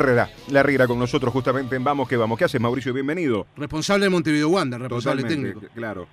Herrera, 0.00 0.30
la 0.52 0.62
Riera 0.62 0.86
con 0.86 0.96
nosotros 0.96 1.32
justamente 1.32 1.74
en 1.74 1.82
Vamos 1.82 2.08
que 2.08 2.16
Vamos. 2.16 2.38
¿Qué 2.38 2.44
haces, 2.44 2.60
Mauricio? 2.60 2.94
Bienvenido. 2.94 3.48
Responsable 3.56 4.04
de 4.04 4.10
Montevideo 4.10 4.48
Wander, 4.48 4.80
responsable 4.80 5.22
Totalmente, 5.22 5.50
técnico. 5.58 5.74
Claro. 5.74 6.06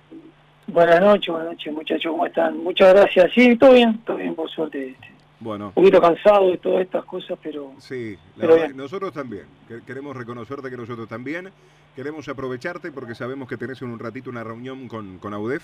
Buenas 0.66 1.00
noches, 1.00 1.28
buenas 1.32 1.52
noches 1.52 1.72
muchachos, 1.72 2.10
¿cómo 2.10 2.26
están? 2.26 2.58
Muchas 2.64 2.92
gracias. 2.92 3.30
Sí, 3.32 3.54
todo 3.54 3.74
bien, 3.74 3.96
todo 4.04 4.16
bien, 4.16 4.34
por 4.34 4.50
suerte. 4.50 4.88
Este, 4.88 5.06
Bueno, 5.38 5.66
Un 5.68 5.72
poquito 5.74 6.00
cansado 6.00 6.50
de 6.50 6.58
todas 6.58 6.80
estas 6.82 7.04
cosas, 7.04 7.38
pero 7.40 7.74
sí, 7.78 8.16
la 8.34 8.40
Pero 8.40 8.52
verdad, 8.54 8.66
bien. 8.66 8.76
nosotros 8.76 9.12
también. 9.12 9.44
Que- 9.68 9.80
Queremos 9.86 10.16
reconocerte 10.16 10.68
que 10.68 10.76
nosotros 10.76 11.06
también. 11.08 11.50
Queremos 11.94 12.28
aprovecharte 12.28 12.90
porque 12.90 13.14
sabemos 13.14 13.48
que 13.48 13.56
tenés 13.56 13.80
en 13.82 13.90
un 13.90 14.00
ratito 14.00 14.30
una 14.30 14.42
reunión 14.42 14.88
con, 14.88 15.18
con 15.18 15.32
AUDEF. 15.32 15.62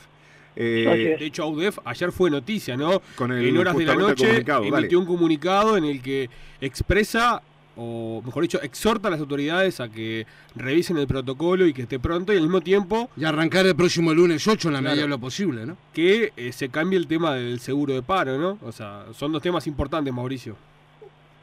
Eh. 0.55 1.17
De 1.19 1.27
hecho, 1.27 1.43
AUDEF 1.43 1.79
ayer 1.85 2.13
fue 2.13 2.31
noticia, 2.31 2.77
¿no? 2.77 3.03
Con 3.17 3.33
el- 3.33 3.49
en 3.49 3.59
horas 3.59 3.77
de 3.77 3.85
la 3.85 3.97
noche 3.97 4.45
dale. 4.45 4.69
emitió 4.79 5.01
un 5.01 5.07
comunicado 5.07 5.77
en 5.77 5.83
el 5.87 6.01
que 6.01 6.31
expresa, 6.61 7.43
o 7.77 8.23
mejor 8.25 8.43
dicho, 8.43 8.61
exhorta 8.63 9.09
a 9.09 9.11
las 9.11 9.21
autoridades 9.21 9.81
a 9.81 9.89
que 9.89 10.27
revisen 10.55 10.97
el 10.99 11.07
protocolo 11.07 11.67
y 11.67 11.73
que 11.73 11.83
esté 11.83 11.99
pronto 11.99 12.33
y 12.33 12.37
al 12.37 12.43
mismo 12.43 12.61
tiempo 12.61 13.09
Y 13.17 13.25
arrancar 13.25 13.67
el 13.67 13.75
próximo 13.77 14.13
lunes 14.13 14.47
8 14.47 14.69
en 14.69 14.75
la 14.75 14.81
Claro. 14.81 14.93
medida 14.95 15.05
de 15.05 15.09
lo 15.11 15.19
posible, 15.19 15.65
¿no? 15.67 15.77
que 15.93 16.33
eh, 16.37 16.53
se 16.53 16.69
cambie 16.69 16.99
el 16.99 17.07
tema 17.07 17.35
del 17.35 17.61
seguro 17.61 17.95
de 17.95 18.03
paro, 18.03 18.37
¿no? 18.39 18.59
O 18.63 18.73
sea, 18.73 19.05
son 19.15 19.33
dos 19.33 19.43
temas 19.43 19.67
importantes, 19.67 20.13
Mauricio. 20.13 20.57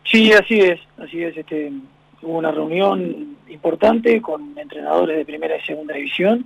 sí, 0.05 0.31
así 0.33 0.59
es, 0.59 0.79
así 0.97 1.23
es. 1.23 1.35
Este, 1.37 1.71
hubo 2.21 2.37
una 2.37 2.51
reunión 2.51 3.37
importante 3.47 4.21
con 4.21 4.57
entrenadores 4.57 5.17
de 5.17 5.25
primera 5.25 5.57
y 5.57 5.61
segunda 5.61 5.93
división, 5.95 6.45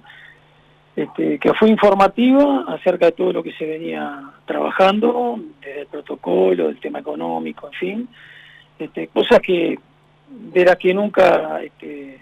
este, 0.96 1.40
que 1.40 1.54
fue 1.56 1.70
informativa 1.70 2.66
acerca 2.68 3.08
de 3.08 3.12
todo 3.14 3.34
lo 3.34 3.42
que 3.44 3.52
se 3.54 3.66
venía 3.66 4.22
trabajando, 4.46 5.40
desde 5.60 5.82
el 5.82 5.88
protocolo, 5.88 6.68
del 6.68 6.80
tema 6.80 7.00
económico, 7.00 7.68
en 7.68 7.74
fin, 7.74 8.10
este, 8.80 9.08
cosas 9.08 9.40
que 9.40 9.80
de 10.28 10.66
las 10.66 10.78
que 10.78 10.94
nunca 10.94 11.62
este, 11.62 12.20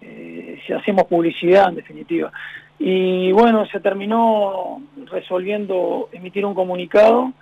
eh, 0.00 0.60
si 0.66 0.72
hacemos 0.72 1.04
publicidad 1.04 1.68
en 1.68 1.76
definitiva. 1.76 2.32
Y 2.78 3.32
bueno, 3.32 3.66
se 3.66 3.80
terminó 3.80 4.80
resolviendo 5.10 6.08
emitir 6.12 6.46
un 6.46 6.54
comunicado, 6.54 7.32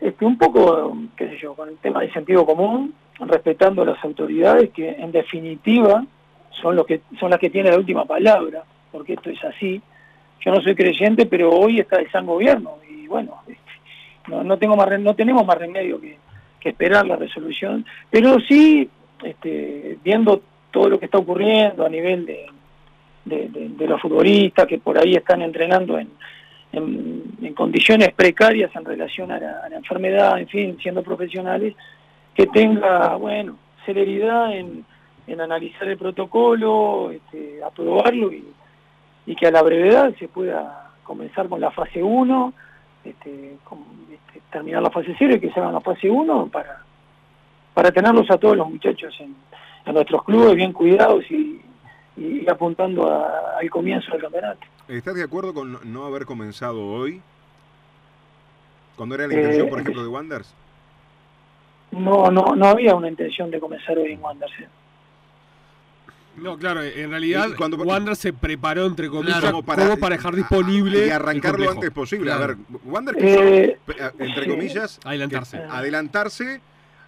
este, 0.00 0.24
un 0.24 0.36
poco, 0.36 0.96
qué 1.16 1.28
sé 1.28 1.38
yo, 1.38 1.54
con 1.54 1.68
el 1.68 1.76
tema 1.78 2.00
del 2.00 2.12
sentido 2.12 2.44
común, 2.44 2.94
respetando 3.20 3.82
a 3.82 3.86
las 3.86 4.04
autoridades 4.04 4.70
que 4.70 4.90
en 4.90 5.12
definitiva 5.12 6.04
son 6.50 6.76
los 6.76 6.86
que 6.86 7.02
son 7.20 7.30
las 7.30 7.38
que 7.38 7.50
tienen 7.50 7.72
la 7.72 7.78
última 7.78 8.04
palabra, 8.04 8.64
porque 8.90 9.14
esto 9.14 9.30
es 9.30 9.42
así. 9.44 9.80
Yo 10.40 10.52
no 10.52 10.60
soy 10.60 10.74
creyente, 10.74 11.26
pero 11.26 11.50
hoy 11.50 11.80
está 11.80 12.00
el 12.00 12.10
San 12.10 12.26
Gobierno 12.26 12.78
y 12.90 13.06
bueno, 13.06 13.40
no, 14.28 14.42
no 14.42 14.58
tengo 14.58 14.76
más 14.76 14.98
no 14.98 15.14
tenemos 15.14 15.46
más 15.46 15.58
remedio 15.58 16.00
que, 16.00 16.18
esperar 16.70 17.06
la 17.06 17.16
resolución, 17.16 17.84
pero 18.10 18.38
sí 18.40 18.88
este, 19.22 19.98
viendo 20.02 20.42
todo 20.70 20.88
lo 20.88 20.98
que 20.98 21.06
está 21.06 21.18
ocurriendo 21.18 21.84
a 21.86 21.88
nivel 21.88 22.26
de, 22.26 22.46
de, 23.24 23.86
los 23.86 24.00
futbolistas 24.00 24.66
que 24.66 24.78
por 24.78 24.98
ahí 24.98 25.14
están 25.14 25.42
entrenando 25.42 25.98
en, 25.98 26.10
en, 26.72 27.54
condiciones 27.54 28.12
precarias 28.12 28.74
en 28.74 28.84
relación 28.84 29.30
a 29.30 29.38
la, 29.38 29.60
a 29.64 29.68
la 29.68 29.76
enfermedad, 29.76 30.38
en 30.38 30.48
fin, 30.48 30.78
siendo 30.82 31.02
profesionales, 31.02 31.74
que 32.34 32.46
tenga, 32.48 33.14
bueno, 33.16 33.56
celeridad 33.86 34.52
en, 34.52 34.84
en 35.26 35.40
analizar 35.40 35.88
el 35.88 35.96
protocolo, 35.96 37.10
este, 37.10 37.62
aprobarlo 37.62 38.32
y, 38.32 38.44
y 39.26 39.36
que 39.36 39.46
a 39.46 39.52
la 39.52 39.62
brevedad 39.62 40.14
se 40.18 40.28
pueda 40.28 40.90
comenzar 41.04 41.48
con 41.48 41.60
la 41.60 41.70
fase 41.70 42.02
1, 42.02 42.52
este, 43.10 43.54
este, 44.12 44.40
terminar 44.50 44.82
la 44.82 44.90
fase 44.90 45.14
0 45.18 45.34
y 45.36 45.40
que 45.40 45.50
se 45.50 45.60
haga 45.60 45.72
la 45.72 45.80
fase 45.80 46.10
1 46.10 46.46
para, 46.48 46.82
para 47.74 47.90
tenerlos 47.90 48.30
a 48.30 48.38
todos 48.38 48.56
los 48.56 48.68
muchachos 48.68 49.14
en, 49.20 49.34
en 49.86 49.94
nuestros 49.94 50.24
clubes 50.24 50.54
bien 50.56 50.72
cuidados 50.72 51.24
y, 51.30 51.60
y 52.16 52.48
apuntando 52.48 53.10
a- 53.12 53.58
al 53.58 53.70
comienzo 53.70 54.10
del 54.12 54.22
campeonato. 54.22 54.60
¿Estás 54.88 55.14
de 55.14 55.22
acuerdo 55.24 55.54
con 55.54 55.78
no- 55.92 56.04
haber 56.04 56.24
comenzado 56.26 56.86
hoy? 56.86 57.20
Cuando 58.96 59.14
era 59.16 59.26
la 59.26 59.34
intención, 59.34 59.66
Eh, 59.66 59.70
por 59.70 59.80
ejemplo, 59.80 60.02
de 60.02 60.08
Wanders. 60.08 60.54
No, 61.90 62.30
no, 62.30 62.54
no 62.56 62.66
había 62.66 62.94
una 62.94 63.08
intención 63.08 63.50
de 63.50 63.60
comenzar 63.60 63.96
hoy 63.98 64.12
en 64.12 64.22
Wanderers. 64.22 64.60
¿eh? 64.60 64.68
No, 66.36 66.58
claro, 66.58 66.82
en 66.82 67.10
realidad 67.10 67.48
Y 67.50 67.54
cuando- 67.54 67.76
Wander 67.78 68.16
se 68.16 68.32
preparó, 68.32 68.86
entre 68.86 69.08
comillas, 69.08 69.38
Claro, 69.40 69.62
como 69.62 69.96
para, 69.98 70.10
dejar 70.16 70.34
disponible 70.34 71.06
Y 71.06 71.10
arrancar 71.10 71.54
el 71.56 71.62
lo 71.64 71.70
antes 71.70 71.90
posible. 71.90 72.32
A 72.32 72.38
ver, 72.38 72.56
Wander 72.84 73.14
quiso, 73.16 73.42
Eh, 73.42 73.78
pe- 73.86 74.02
a- 74.02 74.12
entre 74.18 74.46
comillas, 74.48 74.98
Adelantarse. 75.04 75.58
que- 75.58 75.62
adelantarse 75.64 76.60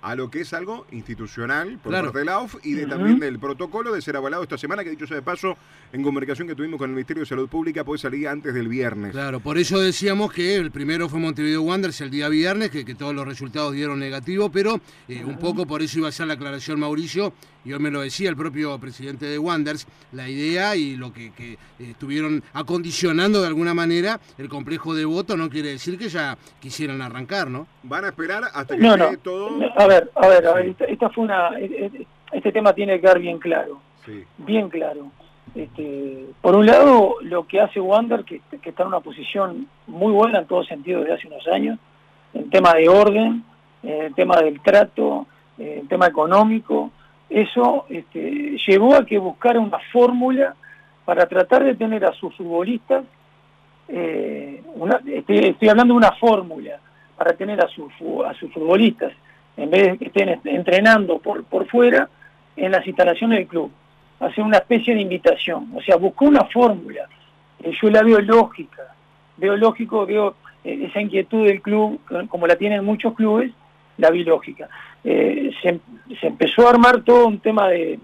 a 0.03 0.15
lo 0.15 0.31
que 0.31 0.43
es 0.43 0.53
algo 0.53 0.87
institucional 0.93 1.79
por 1.83 1.91
Claro. 1.91 2.05
parte 2.07 2.21
de 2.21 2.25
la 2.27 2.35
AUF 2.35 2.57
y 2.65 2.75
de, 2.75 2.87
también 2.87 3.19
del 3.19 3.41
protocolo 3.41 3.93
de 3.93 4.01
ser 4.01 4.15
avalado 4.17 4.45
esta 4.45 4.57
semana, 4.57 4.85
que 4.85 4.91
dicho 4.91 5.07
sea 5.07 5.17
de 5.17 5.23
paso, 5.23 5.57
en 5.93 6.03
comunicación 6.05 6.47
que 6.47 6.55
tuvimos 6.55 6.79
con 6.79 6.91
el 6.91 6.95
Ministerio 6.95 7.23
de 7.23 7.27
Salud 7.27 7.49
Pública, 7.49 7.83
puede 7.83 7.99
salir 7.99 8.29
antes 8.29 8.55
del 8.55 8.69
viernes. 8.69 9.11
Claro, 9.11 9.41
por 9.41 9.59
eso 9.59 9.81
decíamos 9.81 10.33
que 10.33 10.55
el 10.57 10.71
primero 10.71 11.09
fue 11.09 11.19
Montevideo 11.19 11.63
Wanderers 11.63 12.01
el 12.03 12.11
día 12.11 12.29
viernes, 12.29 12.71
que, 12.71 12.85
que 12.85 12.95
todos 12.95 13.15
los 13.15 13.27
resultados 13.27 13.73
dieron 13.73 13.99
negativo, 13.99 14.49
pero 14.53 14.81
eh, 15.09 15.25
un 15.25 15.39
poco 15.39 15.67
por 15.67 15.83
eso 15.83 15.99
iba 15.99 16.09
a 16.09 16.13
ser 16.13 16.29
la 16.29 16.35
aclaración 16.35 16.79
Mauricio, 16.79 17.33
y 17.67 17.73
hoy 17.73 17.81
me 17.81 17.91
lo 17.91 18.01
decía 18.01 18.31
el 18.31 18.37
propio 18.37 18.79
presidente 18.79 19.27
de 19.27 19.39
Wanderers, 19.39 19.89
la 20.13 20.29
idea 20.29 20.77
y 20.77 20.97
lo 20.97 21.13
que, 21.13 21.33
que, 21.33 21.55
eh, 21.55 21.59
estuvieron 21.91 22.43
acondicionando 22.53 23.41
de 23.41 23.49
alguna 23.49 23.75
manera 23.75 24.21
el 24.39 24.49
complejo 24.49 24.95
de 24.95 25.05
voto 25.05 25.37
no 25.37 25.51
quiere 25.51 25.71
decir 25.71 25.99
que 25.99 26.09
ya 26.09 26.39
quisieran 26.61 27.03
arrancar, 27.03 27.51
¿no? 27.51 27.67
Van 27.83 28.05
a 28.05 28.09
esperar 28.09 28.45
hasta 28.55 28.77
que 28.77 28.83
No, 28.83 28.97
todo. 29.19 29.59
A 29.77 29.87
ver, 29.89 30.11
a 30.15 30.29
ver, 30.29 30.47
a 30.47 30.55
ver, 30.55 30.67
esta, 30.67 30.85
esta 30.85 31.11
fue 31.11 31.25
una, 31.25 31.59
este 31.59 32.07
este 32.33 32.53
tema 32.53 32.73
tiene 32.73 32.95
que 32.95 33.01
quedar 33.03 33.19
bien 33.19 33.39
claro, 33.39 33.81
Sí. 34.05 34.25
bien 34.39 34.69
claro. 34.69 35.11
Este, 35.55 36.27
por 36.43 36.55
un 36.55 36.67
lado, 36.67 37.17
lo 37.23 37.47
que 37.47 37.61
hace 37.61 37.81
Wander, 37.81 38.25
que, 38.25 38.43
que 38.63 38.71
está 38.71 38.83
en 38.83 38.89
una 38.89 39.01
posición 39.01 39.67
muy 39.87 40.13
buena 40.13 40.41
en 40.41 40.47
todo 40.47 40.63
sentido 40.65 41.01
desde 41.01 41.15
hace 41.15 41.29
unos 41.29 41.47
años, 41.49 41.79
en 42.35 42.51
tema 42.51 42.75
de 42.75 42.89
orden, 42.89 43.43
en 43.83 44.13
tema 44.15 44.37
del 44.43 44.61
trato, 44.61 45.27
en 45.59 45.89
tema 45.89 46.07
económico, 46.07 46.91
eso 47.29 47.87
este, 47.89 48.57
llevó 48.67 48.95
a 48.95 49.05
que 49.05 49.19
buscara 49.19 49.59
una 49.61 49.79
fórmula 49.93 50.55
para 51.05 51.27
tratar 51.27 51.65
de 51.65 51.75
tener 51.75 52.05
a 52.05 52.13
sus 52.13 52.35
futbolistas, 52.37 53.05
eh, 53.89 54.63
una- 54.75 55.01
estoy, 55.07 55.39
estoy 55.39 55.69
hablando 55.69 55.95
de 55.95 55.99
una 55.99 56.13
fórmula 56.13 56.79
para 57.17 57.33
tener 57.35 57.61
a, 57.61 57.69
sus 57.69 57.93
a 58.27 58.35
sus 58.35 58.53
futbolistas, 58.53 59.13
en 59.57 59.71
vez 59.71 59.93
de 59.93 59.99
que 59.99 60.05
estén 60.07 60.29
est- 60.29 60.47
entrenando 60.47 61.19
por, 61.19 61.45
por 61.45 61.67
fuera, 61.67 62.09
en 62.57 62.73
las 62.73 62.87
instalaciones 62.87 63.39
del 63.39 63.47
club. 63.49 63.71
Hacer 64.21 64.43
una 64.45 64.59
especie 64.59 64.95
de 64.95 65.01
invitación. 65.03 65.71
O 65.75 65.81
sea, 65.83 65.97
buscó 65.97 66.25
una 66.25 66.45
fórmula. 66.45 67.07
Yo 67.81 67.91
la 67.91 68.03
veo 68.03 68.19
lógica. 68.21 68.83
Veo 69.37 69.57
lógico, 69.57 70.07
veo 70.07 70.37
eh, 70.65 70.87
esa 70.89 71.01
inquietud 71.01 71.47
del 71.47 71.61
club, 71.61 72.01
como 72.29 72.47
la 72.47 72.57
tienen 72.57 72.83
muchos 72.85 73.15
clubes, 73.15 73.53
la 73.99 74.11
vi 74.11 74.25
lógica. 74.25 74.69
Eh, 75.05 75.53
se, 75.63 75.81
empezó 76.27 76.67
a 76.67 76.71
armar 76.71 77.03
todo 77.03 77.27
un 77.27 77.39
tema 77.39 77.69
de, 77.69 77.99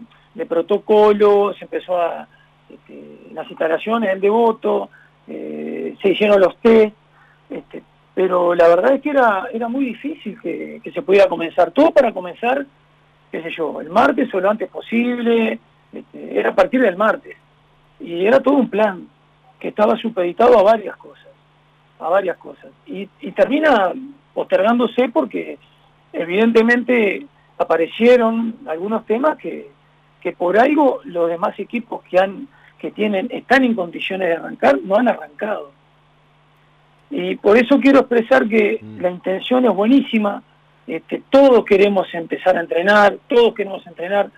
protocolo, 0.48 1.52
se 1.54 1.64
empezó 1.64 1.96
a 1.96 2.26
este, 2.68 3.32
las 3.32 3.48
instalaciones, 3.48 4.10
el 4.10 4.20
devoto, 4.20 4.88
eh, 5.26 5.96
se 6.00 6.10
hicieron 6.10 6.40
los 6.40 6.56
test, 6.58 6.94
este, 7.50 7.82
pero 8.14 8.54
la 8.54 8.68
verdad 8.68 8.94
es 8.94 9.02
que 9.02 9.10
era, 9.10 9.48
era 9.52 9.68
muy 9.68 9.86
difícil 9.86 10.40
que, 10.40 10.80
que 10.82 10.92
se 10.92 11.02
pudiera 11.02 11.28
comenzar. 11.28 11.70
Todo 11.70 11.90
para 11.90 12.12
comenzar, 12.12 12.64
qué 13.30 13.42
sé 13.42 13.50
yo, 13.50 13.80
el 13.80 13.90
martes 13.90 14.32
o 14.34 14.40
lo 14.40 14.50
antes 14.50 14.68
posible, 14.68 15.58
este, 15.92 16.38
era 16.38 16.50
a 16.50 16.54
partir 16.54 16.80
del 16.80 16.96
martes. 16.96 17.36
Y 18.00 18.26
era 18.26 18.40
todo 18.40 18.54
un 18.54 18.70
plan 18.70 19.08
que 19.58 19.68
estaba 19.68 19.96
supeditado 19.96 20.58
a 20.58 20.62
varias 20.62 20.96
cosas, 20.96 21.28
a 22.00 22.08
varias 22.08 22.36
cosas. 22.36 22.70
Y, 22.86 23.08
y 23.20 23.32
termina 23.32 23.92
postergándose 24.34 25.08
porque 25.08 25.58
evidentemente 26.12 27.26
aparecieron 27.58 28.56
algunos 28.66 29.06
temas 29.06 29.38
que, 29.38 29.70
que 30.20 30.32
por 30.32 30.58
algo 30.58 31.00
los 31.04 31.28
demás 31.28 31.58
equipos 31.58 32.02
que 32.04 32.18
han 32.18 32.48
que 32.78 32.90
tienen 32.90 33.28
están 33.30 33.62
en 33.62 33.74
condiciones 33.74 34.28
de 34.28 34.34
arrancar 34.34 34.78
no 34.82 34.96
han 34.96 35.06
arrancado. 35.08 35.70
Y 37.10 37.36
por 37.36 37.56
eso 37.56 37.78
quiero 37.78 38.00
expresar 38.00 38.48
que 38.48 38.80
Mm. 38.82 39.00
la 39.00 39.10
intención 39.10 39.64
es 39.64 39.72
buenísima. 39.72 40.42
Este, 40.86 41.22
todos 41.30 41.64
queremos 41.64 42.12
empezar 42.12 42.56
a 42.56 42.60
entrenar 42.60 43.18
todos 43.28 43.54
queremos 43.54 43.86
entrenar. 43.86 44.30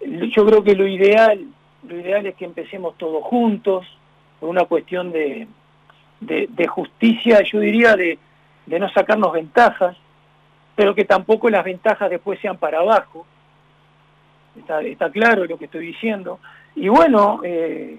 Yo 0.00 0.46
creo 0.46 0.64
que 0.64 0.74
lo 0.74 0.86
ideal 0.86 1.38
lo 1.86 1.98
ideal 1.98 2.24
es 2.26 2.36
que 2.36 2.44
empecemos 2.44 2.96
todos 2.96 3.22
juntos 3.24 3.84
por 4.40 4.48
una 4.48 4.64
cuestión 4.64 5.10
de, 5.12 5.46
de, 6.20 6.48
de 6.48 6.66
justicia 6.66 7.42
yo 7.42 7.58
diría 7.60 7.96
de, 7.96 8.18
de 8.66 8.78
no 8.78 8.88
sacarnos 8.90 9.32
ventajas 9.32 9.96
pero 10.74 10.94
que 10.94 11.04
tampoco 11.04 11.50
las 11.50 11.64
ventajas 11.64 12.10
después 12.10 12.40
sean 12.40 12.56
para 12.56 12.80
abajo 12.80 13.26
está, 14.56 15.10
claro 15.10 15.44
lo 15.44 15.58
que 15.58 15.66
estoy 15.66 15.86
diciendo. 15.86 16.38
Y 16.74 16.88
bueno, 16.88 17.40
eh, 17.44 17.98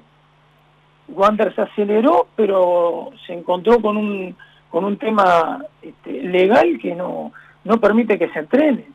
Wander 1.10 1.54
se 1.56 1.62
aceleró, 1.62 2.28
pero 2.36 3.12
se 3.26 3.34
encontró 3.34 3.82
con 3.82 3.98
un, 3.98 4.36
con 4.70 4.86
un 4.86 4.98
tema 4.98 5.64
este, 5.82 6.24
legal 6.24 6.80
que 6.82 6.96
no, 6.96 7.32
no 7.64 7.80
permite 7.80 8.18
que 8.18 8.30
se 8.30 8.40
entrene. 8.40 8.86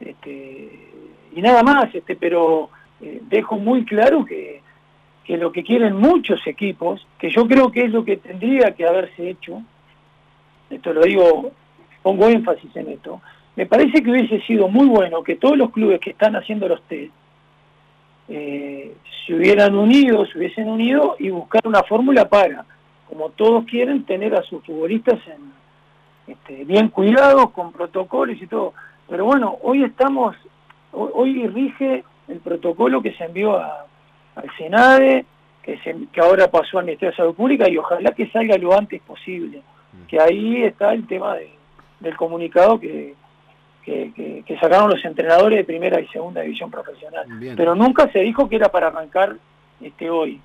Este, 0.00 0.90
y 1.34 1.42
nada 1.42 1.62
más, 1.62 1.94
este, 1.94 2.16
pero 2.16 2.70
eh, 3.00 3.20
dejo 3.22 3.56
muy 3.56 3.84
claro 3.84 4.24
que, 4.24 4.62
que 5.24 5.36
lo 5.36 5.52
que 5.52 5.62
quieren 5.62 5.96
muchos 5.96 6.46
equipos, 6.46 7.06
que 7.18 7.30
yo 7.30 7.46
creo 7.46 7.70
que 7.70 7.84
es 7.84 7.90
lo 7.90 8.04
que 8.04 8.16
tendría 8.16 8.74
que 8.74 8.86
haberse 8.86 9.30
hecho, 9.30 9.62
esto 10.70 10.92
lo 10.92 11.02
digo, 11.02 11.50
pongo 12.02 12.28
énfasis 12.28 12.74
en 12.76 12.88
esto, 12.88 13.20
me 13.56 13.66
parece 13.66 14.02
que 14.02 14.10
hubiese 14.10 14.40
sido 14.42 14.68
muy 14.68 14.86
bueno 14.86 15.22
que 15.22 15.36
todos 15.36 15.56
los 15.56 15.70
clubes 15.70 16.00
que 16.00 16.10
están 16.10 16.36
haciendo 16.36 16.68
los 16.68 16.82
test 16.84 17.12
eh, 18.28 18.94
se 19.26 19.34
hubieran 19.34 19.74
unido, 19.74 20.24
se 20.26 20.38
hubiesen 20.38 20.68
unido 20.68 21.16
y 21.18 21.30
buscar 21.30 21.60
una 21.66 21.82
fórmula 21.82 22.28
para, 22.28 22.64
como 23.08 23.30
todos 23.30 23.64
quieren, 23.64 24.04
tener 24.04 24.34
a 24.36 24.42
sus 24.42 24.64
futbolistas 24.64 25.18
en, 25.26 25.52
este, 26.32 26.64
bien 26.64 26.88
cuidados, 26.88 27.50
con 27.50 27.72
protocolos 27.72 28.40
y 28.40 28.46
todo. 28.46 28.72
Pero 29.08 29.24
bueno, 29.24 29.58
hoy 29.62 29.82
estamos, 29.82 30.36
hoy, 30.92 31.46
rige 31.48 32.04
el 32.28 32.38
protocolo 32.38 33.02
que 33.02 33.12
se 33.14 33.24
envió 33.24 33.56
al 33.56 34.56
Senade, 34.56 35.24
que, 35.62 35.78
se, 35.78 35.96
que 36.12 36.20
ahora 36.20 36.48
pasó 36.48 36.78
al 36.78 36.84
Ministerio 36.84 37.10
de 37.10 37.16
Salud 37.16 37.34
Pública 37.34 37.68
y 37.68 37.76
ojalá 37.76 38.12
que 38.12 38.30
salga 38.30 38.56
lo 38.56 38.78
antes 38.78 39.02
posible. 39.02 39.58
Mm. 39.92 40.06
Que 40.06 40.20
ahí 40.20 40.62
está 40.62 40.92
el 40.92 41.06
tema 41.08 41.34
del 42.00 42.16
comunicado 42.16 42.80
que, 42.80 43.14
que, 43.84 44.58
sacaron 44.60 44.90
los 44.90 45.04
entrenadores 45.04 45.58
de 45.58 45.64
primera 45.64 46.00
y 46.00 46.06
segunda 46.08 46.42
división 46.42 46.70
profesional. 46.70 47.26
Pero 47.56 47.74
nunca 47.74 48.10
se 48.12 48.20
dijo 48.20 48.48
que 48.48 48.56
era 48.56 48.70
para 48.70 48.88
arrancar 48.88 49.36
este 49.80 50.10
hoy. 50.10 50.40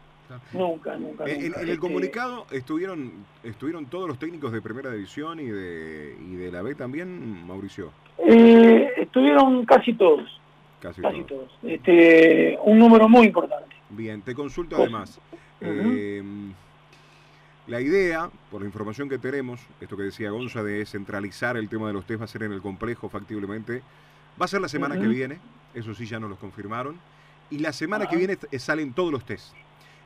Nunca, 0.54 0.96
nunca. 0.96 1.26
En, 1.26 1.46
el 1.46 1.54
este, 1.54 1.78
comunicado 1.78 2.48
estuvieron 2.52 3.12
estuvieron 3.44 3.86
todos 3.86 4.08
los 4.08 4.18
técnicos 4.18 4.52
de 4.52 4.60
primera 4.60 4.90
división 4.92 5.40
y 5.40 5.46
de, 5.46 6.18
y 6.20 6.36
de 6.36 6.52
la 6.52 6.64
B 6.64 6.74
también, 6.74 7.46
Mauricio. 7.46 7.92
Eh, 8.18 8.92
estuvieron 8.98 9.66
casi 9.66 9.94
todos. 9.94 10.42
Casi, 10.80 11.02
todos. 11.24 11.52
Este, 11.64 12.58
un 12.64 12.78
número 12.78 13.10
muy 13.10 13.28
importante. 13.28 13.76
Bien, 13.90 14.22
te 14.22 14.36
consulto 14.36 14.76
además. 14.78 15.20
La 17.68 17.82
idea, 17.82 18.30
por 18.52 18.62
la 18.62 18.68
información 18.68 19.10
que 19.10 19.18
tenemos, 19.18 19.60
esto 19.82 19.98
que 19.98 20.04
decía 20.04 20.30
Gonza 20.30 20.62
de 20.62 20.86
centralizar 20.86 21.58
el 21.58 21.68
tema 21.68 21.88
de 21.88 21.94
los 21.94 22.06
test 22.06 22.22
va 22.22 22.26
a 22.26 22.28
ser 22.28 22.44
en 22.44 22.52
el 22.52 22.62
complejo 22.62 23.10
factiblemente, 23.10 23.82
va 24.40 24.46
a 24.46 24.48
ser 24.48 24.62
la 24.62 24.68
semana 24.68 25.00
que 25.00 25.08
viene, 25.08 25.40
eso 25.74 25.96
sí 25.96 26.06
ya 26.06 26.20
nos 26.20 26.30
lo 26.30 26.36
confirmaron, 26.36 27.00
y 27.50 27.58
la 27.58 27.74
semana 27.74 28.08
que 28.08 28.18
viene 28.18 28.38
salen 28.60 28.94
todos 28.94 29.12
los 29.12 29.26
test. 29.26 29.54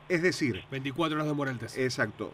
Es 0.08 0.22
decir... 0.22 0.64
24 0.70 1.22
horas 1.22 1.36
de 1.36 1.50
el 1.50 1.58
test. 1.58 1.76
Exacto. 1.76 2.32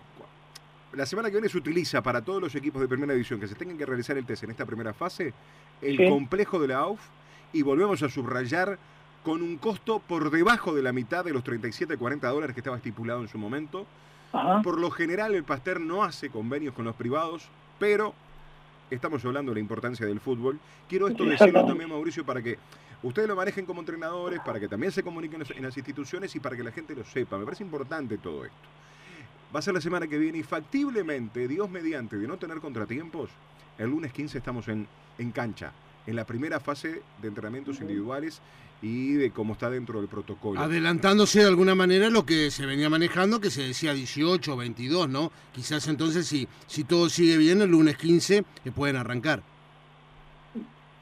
La 0.93 1.06
semana 1.06 1.28
que 1.28 1.34
viene 1.34 1.49
se 1.49 1.58
utiliza 1.58 2.02
para 2.02 2.23
todos 2.23 2.40
los 2.40 2.55
equipos 2.55 2.81
de 2.81 2.87
primera 2.87 3.12
división 3.12 3.40
que 3.40 3.49
se 3.49 3.56
tengan 3.56 3.76
que 3.76 3.84
realizar 3.84 4.17
el 4.17 4.25
test 4.25 4.44
en 4.44 4.50
esta 4.50 4.64
primera 4.64 4.94
fase, 4.94 5.34
el 5.82 6.08
complejo 6.08 6.61
de 6.61 6.69
la 6.69 6.78
AUF, 6.78 7.00
y 7.52 7.62
volvemos 7.62 8.00
a 8.05 8.08
subrayar 8.08 8.78
con 9.25 9.43
un 9.43 9.58
costo 9.58 9.99
por 9.99 10.31
debajo 10.31 10.73
de 10.73 10.82
la 10.82 10.93
mitad 10.93 11.25
de 11.25 11.32
los 11.32 11.43
37-40 11.43 12.20
dólares 12.20 12.55
que 12.55 12.61
estaba 12.61 12.76
estipulado 12.76 13.23
en 13.23 13.28
su 13.28 13.38
momento, 13.38 13.87
por 14.62 14.81
lo 14.81 14.90
general 14.90 15.34
el 15.34 15.44
Pasteur 15.44 15.81
no 15.81 16.05
hace 16.05 16.31
convenios 16.31 16.75
con 16.75 16.84
los 16.84 16.94
privados, 16.94 17.49
pero 17.78 18.14
estamos 18.90 19.25
hablando 19.25 19.50
de 19.50 19.56
la 19.56 19.61
importancia 19.61 20.06
del 20.06 20.20
fútbol. 20.20 20.58
Quiero 20.88 21.08
esto 21.08 21.25
decirlo 21.25 21.64
también, 21.64 21.90
Mauricio, 21.90 22.25
para 22.25 22.43
que 22.43 22.58
ustedes 23.02 23.28
lo 23.28 23.37
manejen 23.37 23.67
como 23.67 23.81
entrenadores, 23.81 24.40
para 24.40 24.61
que 24.61 24.69
también 24.69 24.93
se 24.93 25.02
comuniquen 25.02 25.43
en 25.55 25.62
las 25.62 25.76
instituciones 25.76 26.34
y 26.37 26.40
para 26.40 26.56
que 26.56 26.62
la 26.62 26.73
gente 26.73 26.94
lo 26.94 27.05
sepa. 27.05 27.38
Me 27.38 27.44
parece 27.44 27.64
importante 27.64 28.19
todo 28.19 28.44
esto. 28.44 28.56
Va 29.55 29.61
a 29.61 29.62
ser 29.62 29.75
la 29.75 29.81
semana 29.81 30.06
que 30.06 30.19
viene 30.19 30.38
y 30.38 30.43
factiblemente, 30.43 31.49
Dios 31.49 31.70
mediante, 31.70 32.17
de 32.17 32.26
no 32.26 32.37
tener 32.37 32.58
contratiempos, 32.58 33.31
el 33.78 33.90
lunes 33.90 34.12
15 34.12 34.38
estamos 34.38 34.69
en, 34.69 34.87
en 35.19 35.31
cancha, 35.32 35.73
en 36.06 36.17
la 36.17 36.25
primera 36.25 36.61
fase 36.61 37.02
de 37.20 37.28
entrenamientos 37.28 37.81
individuales 37.81 38.40
y 38.82 39.14
de 39.14 39.31
cómo 39.31 39.55
está 39.55 39.70
dentro 39.70 40.00
del 40.00 40.08
protocolo. 40.08 40.61
Adelantándose 40.61 41.40
de 41.40 41.49
alguna 41.49 41.75
manera 41.75 42.11
lo 42.11 42.26
que 42.26 42.50
se 42.50 42.67
venía 42.67 42.90
manejando, 42.90 43.40
que 43.40 43.50
se 43.50 43.62
decía 43.62 43.94
18 43.94 44.52
o 44.52 44.56
22, 44.56 45.08
¿no? 45.08 45.31
Quizás 45.52 45.88
entonces 45.88 46.26
si, 46.26 46.46
si 46.67 46.84
todo 46.84 47.08
sigue 47.08 47.37
bien, 47.37 47.62
el 47.62 47.70
lunes 47.70 47.96
15 47.96 48.44
se 48.62 48.73
pueden 48.73 48.96
arrancar. 48.96 49.40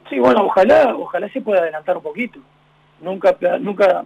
Sí, 0.09 0.19
bueno, 0.19 0.45
ojalá, 0.45 0.95
ojalá 0.95 1.27
se 1.29 1.41
pueda 1.41 1.61
adelantar 1.61 1.97
un 1.97 2.03
poquito. 2.03 2.39
Nunca, 3.01 3.35
nunca 3.59 4.05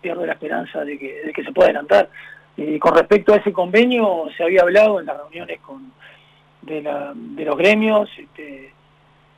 pierdo 0.00 0.26
la 0.26 0.32
esperanza 0.32 0.84
de 0.84 0.98
que, 0.98 1.22
de 1.24 1.32
que 1.32 1.44
se 1.44 1.52
pueda 1.52 1.68
adelantar. 1.68 2.10
Y 2.56 2.78
con 2.78 2.94
respecto 2.94 3.32
a 3.32 3.36
ese 3.36 3.52
convenio, 3.52 4.24
se 4.36 4.42
había 4.42 4.62
hablado 4.62 5.00
en 5.00 5.06
las 5.06 5.16
reuniones 5.18 5.60
con 5.60 5.92
de, 6.62 6.82
la, 6.82 7.12
de 7.14 7.44
los 7.44 7.56
gremios, 7.56 8.10
este, 8.18 8.72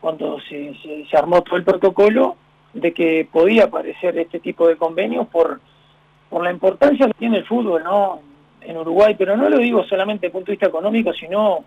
cuando 0.01 0.41
se, 0.49 0.75
se 1.09 1.17
armó 1.17 1.43
todo 1.43 1.57
el 1.57 1.65
protocolo, 1.65 2.37
de 2.75 2.93
que 2.93 3.29
podía 3.31 3.65
aparecer 3.65 4.19
este 4.19 4.41
tipo 4.41 4.69
de 4.69 4.77
convenios 4.77 5.27
por, 5.29 5.61
por 6.29 6.45
la 6.45 6.51
importancia 6.51 7.07
que 7.07 7.15
tiene 7.15 7.39
el 7.39 7.47
fútbol 7.47 7.83
¿no? 7.83 8.21
en 8.61 8.77
Uruguay, 8.77 9.15
pero 9.19 9.37
no 9.37 9.49
lo 9.49 9.59
digo 9.59 9.85
solamente 9.85 10.27
desde 10.27 10.29
el 10.29 10.33
punto 10.33 10.47
de 10.47 10.53
vista 10.53 10.67
económico, 10.67 11.13
sino 11.13 11.65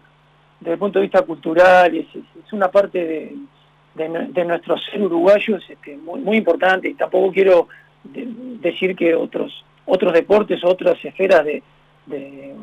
desde 0.59 0.73
el 0.73 0.79
punto 0.79 0.99
de 0.99 1.03
vista 1.03 1.21
cultural, 1.23 1.95
es, 1.95 2.07
es 2.15 2.53
una 2.53 2.69
parte 2.69 3.05
de, 3.95 4.07
de, 4.07 4.45
nuestro 4.45 4.77
ser 4.77 5.01
uruguayo 5.01 5.57
este, 5.57 5.97
muy, 5.97 6.37
importante 6.37 6.89
y 6.89 6.93
tampoco 6.93 7.31
quiero 7.31 7.67
decir 8.03 8.95
que 8.95 9.13
otros 9.13 9.65
otros 9.85 10.13
deportes, 10.13 10.63
otras 10.63 11.03
esferas 11.03 11.43
de, 11.43 11.63
de 12.05 12.55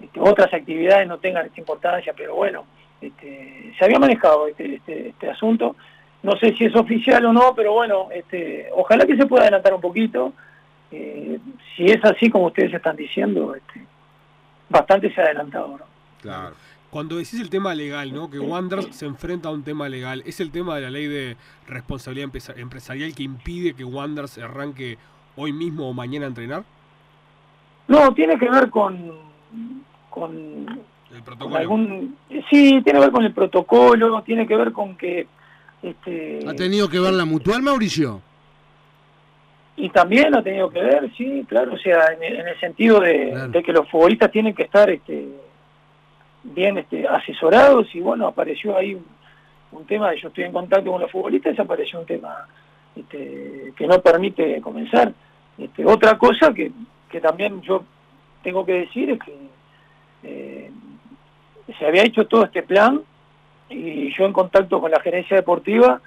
este, 0.00 0.20
otras 0.20 0.52
actividades 0.52 1.08
no 1.08 1.18
tengan 1.18 1.46
esta 1.46 1.60
importancia, 1.60 2.12
pero 2.16 2.34
bueno, 2.34 2.64
este, 3.00 3.72
se 3.78 3.84
había 3.84 3.98
manejado 3.98 4.48
este, 4.48 4.76
este, 4.76 5.08
este 5.08 5.30
asunto 5.30 5.76
no 6.24 6.36
sé 6.38 6.54
si 6.54 6.64
es 6.64 6.74
oficial 6.74 7.26
o 7.26 7.32
no, 7.34 7.54
pero 7.54 7.74
bueno, 7.74 8.08
este, 8.10 8.68
ojalá 8.74 9.06
que 9.06 9.14
se 9.14 9.26
pueda 9.26 9.42
adelantar 9.42 9.74
un 9.74 9.80
poquito. 9.82 10.32
Eh, 10.90 11.38
si 11.76 11.84
es 11.84 12.02
así 12.02 12.30
como 12.30 12.46
ustedes 12.46 12.72
están 12.72 12.96
diciendo, 12.96 13.54
este, 13.54 13.84
bastante 14.70 15.12
se 15.12 15.20
ha 15.20 15.24
adelantado. 15.24 15.78
Claro. 16.22 16.54
Cuando 16.88 17.16
decís 17.16 17.40
el 17.40 17.50
tema 17.50 17.74
legal, 17.74 18.14
¿no? 18.14 18.30
Que 18.30 18.38
Wanderers 18.38 18.96
se 18.96 19.04
enfrenta 19.04 19.50
a 19.50 19.52
un 19.52 19.64
tema 19.64 19.88
legal, 19.88 20.22
¿es 20.24 20.40
el 20.40 20.50
tema 20.50 20.76
de 20.76 20.82
la 20.82 20.90
ley 20.90 21.08
de 21.08 21.36
responsabilidad 21.68 22.30
empresarial 22.56 23.14
que 23.14 23.22
impide 23.22 23.74
que 23.74 23.84
Wanderers 23.84 24.38
arranque 24.38 24.96
hoy 25.36 25.52
mismo 25.52 25.90
o 25.90 25.92
mañana 25.92 26.24
a 26.24 26.28
entrenar? 26.28 26.64
No, 27.86 28.14
tiene 28.14 28.38
que 28.38 28.48
ver 28.48 28.70
con, 28.70 29.12
con, 30.08 30.80
¿El 31.14 31.22
protocolo? 31.22 31.56
algún... 31.56 32.16
Sí, 32.48 32.80
tiene 32.82 32.92
que 32.92 33.00
ver 33.00 33.10
con 33.10 33.24
el 33.24 33.34
protocolo, 33.34 34.22
tiene 34.22 34.46
que 34.46 34.56
ver 34.56 34.72
con 34.72 34.96
que 34.96 35.26
este, 35.84 36.40
¿Ha 36.48 36.54
tenido 36.54 36.88
que 36.88 36.98
ver 36.98 37.12
la 37.12 37.26
mutual, 37.26 37.60
Mauricio? 37.62 38.22
Y 39.76 39.90
también 39.90 40.34
ha 40.34 40.42
tenido 40.42 40.70
que 40.70 40.80
ver, 40.80 41.10
sí, 41.14 41.44
claro, 41.46 41.74
o 41.74 41.78
sea, 41.78 42.06
en, 42.18 42.46
el 42.46 42.58
sentido 42.58 43.00
de, 43.00 43.62
que 43.64 43.72
los 43.72 43.86
futbolistas 43.90 44.30
tienen 44.30 44.54
que 44.54 44.62
estar 44.62 44.88
este, 44.88 45.28
bien 46.42 46.78
este, 46.78 47.06
asesorados 47.06 47.94
y 47.94 48.00
bueno, 48.00 48.28
apareció 48.28 48.78
ahí 48.78 48.96
un, 49.72 49.84
tema, 49.84 50.14
yo 50.14 50.28
estoy 50.28 50.44
en 50.44 50.52
contacto 50.52 50.90
con 50.90 51.02
los 51.02 51.10
futbolistas 51.10 51.58
apareció 51.58 52.00
un 52.00 52.06
tema 52.06 52.46
este, 52.96 53.74
que 53.76 53.86
no 53.86 54.00
permite 54.00 54.62
comenzar. 54.62 55.12
Este, 55.58 55.84
otra 55.84 56.16
cosa 56.16 56.54
que, 56.54 56.72
que 57.10 57.20
también 57.20 57.60
yo 57.60 57.84
tengo 58.42 58.64
que 58.64 58.72
decir 58.72 59.10
es 59.10 59.18
que 59.18 59.36
eh, 60.22 60.70
se 61.78 61.86
había 61.86 62.04
hecho 62.04 62.26
todo 62.26 62.44
este 62.44 62.62
plan 62.62 63.02
y 63.74 64.14
yo 64.16 64.24
en 64.24 64.32
contacto 64.32 64.80
con 64.80 64.90
la 64.90 65.00
gerencia 65.00 65.36
deportiva, 65.36 66.00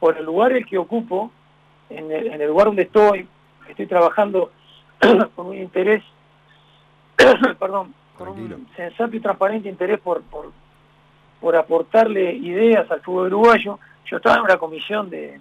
por 0.00 0.18
el 0.18 0.24
lugar 0.24 0.52
el 0.52 0.66
que 0.66 0.78
ocupo, 0.78 1.30
en 1.88 2.10
el, 2.10 2.48
lugar 2.48 2.66
donde 2.66 2.82
estoy, 2.82 3.28
estoy 3.68 3.86
trabajando 3.86 4.50
con 5.36 5.46
un 5.46 5.56
interés, 5.56 6.02
perdón, 7.58 7.94
con 8.16 8.28
un 8.28 8.66
sensato 8.74 9.14
y 9.14 9.20
transparente 9.20 9.68
interés 9.68 10.00
por, 10.00 10.22
por, 10.22 10.50
por 11.40 11.56
aportarle 11.56 12.32
ideas 12.32 12.90
al 12.90 13.00
fútbol 13.00 13.26
uruguayo. 13.28 13.78
Yo 14.06 14.16
estaba 14.16 14.36
en 14.36 14.42
una 14.42 14.56
comisión 14.56 15.10
de 15.10 15.40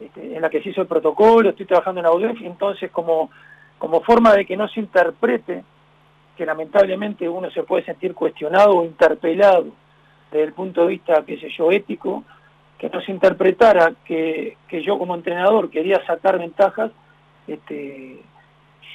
este, 0.00 0.34
en 0.34 0.42
la 0.42 0.50
que 0.50 0.62
se 0.62 0.70
hizo 0.70 0.82
el 0.82 0.88
protocolo, 0.88 1.50
estoy 1.50 1.66
trabajando 1.66 2.00
en 2.00 2.06
audiencia, 2.06 2.46
entonces 2.46 2.90
como, 2.90 3.30
como 3.78 4.00
forma 4.00 4.32
de 4.34 4.44
que 4.44 4.56
no 4.56 4.66
se 4.68 4.80
interprete 4.80 5.64
que 6.36 6.46
lamentablemente 6.46 7.28
uno 7.28 7.50
se 7.50 7.62
puede 7.62 7.84
sentir 7.84 8.14
cuestionado 8.14 8.78
o 8.78 8.84
interpelado 8.84 9.66
desde 10.32 10.44
el 10.44 10.52
punto 10.54 10.82
de 10.82 10.88
vista, 10.88 11.22
qué 11.26 11.38
sé 11.38 11.50
yo, 11.56 11.70
ético, 11.70 12.24
que 12.78 12.88
no 12.88 13.00
se 13.02 13.12
interpretara 13.12 13.92
que, 14.04 14.56
yo 14.84 14.98
como 14.98 15.14
entrenador 15.14 15.70
quería 15.70 16.04
sacar 16.06 16.38
ventajas, 16.38 16.90
este, 17.46 18.20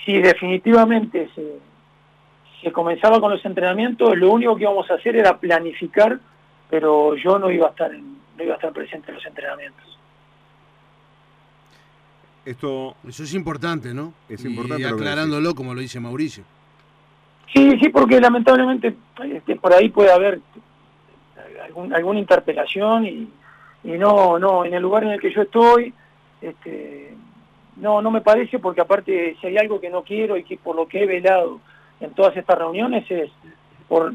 si 0.04 0.18
definitivamente 0.20 1.30
se, 1.36 1.60
se 2.62 2.72
comenzaba 2.72 3.22
con 3.22 3.32
los 3.32 3.46
entrenamientos, 3.46 4.18
lo 4.18 4.32
único 4.32 4.56
que 4.56 4.64
íbamos 4.64 4.90
a 4.90 4.96
hacer 4.96 5.16
era 5.16 5.38
planificar, 5.38 6.20
pero 6.70 7.16
yo 7.16 7.38
no 7.40 7.52
iba 7.52 7.68
a 7.68 7.70
estar, 7.70 7.92
no 7.92 8.44
iba 8.44 8.54
a 8.54 8.56
estar 8.56 8.74
presente 8.74 9.12
en 9.12 9.16
los 9.16 9.26
entrenamientos. 9.26 10.00
Esto, 12.44 12.96
Eso 13.08 13.24
es 13.24 13.34
importante, 13.34 13.94
¿no? 13.94 14.14
Es 14.30 14.44
importante. 14.46 14.84
Y 14.84 14.86
aclarándolo, 14.86 15.54
como 15.54 15.74
lo 15.74 15.82
dice 15.82 16.00
Mauricio. 16.00 16.46
Sí, 17.54 17.78
sí, 17.80 17.90
porque 17.90 18.20
lamentablemente 18.20 18.96
este, 19.34 19.56
por 19.58 19.74
ahí 19.74 19.90
puede 19.90 20.12
haber 20.12 20.40
alguna 21.94 22.20
interpelación 22.20 23.06
y, 23.06 23.30
no, 23.84 24.38
no, 24.38 24.66
en 24.66 24.74
el 24.74 24.82
lugar 24.82 25.04
en 25.04 25.12
el 25.12 25.22
que 25.22 25.34
yo 25.34 25.44
estoy, 25.44 25.94
este, 26.42 27.16
no, 27.78 28.02
no 28.02 28.12
me 28.12 28.22
parece 28.22 28.60
porque 28.60 28.82
aparte 28.82 29.38
si 29.40 29.48
hay 29.48 29.58
algo 29.58 29.80
que 29.80 29.90
no 29.90 30.04
quiero 30.04 30.36
y 30.36 30.44
que 30.44 30.58
por 30.58 30.76
lo 30.76 30.88
que 30.88 31.04
he 31.04 31.06
velado 31.06 31.60
en 32.00 32.12
todas 32.12 32.36
estas 32.36 32.58
reuniones 32.58 33.10
es 33.10 33.30
por 33.88 34.14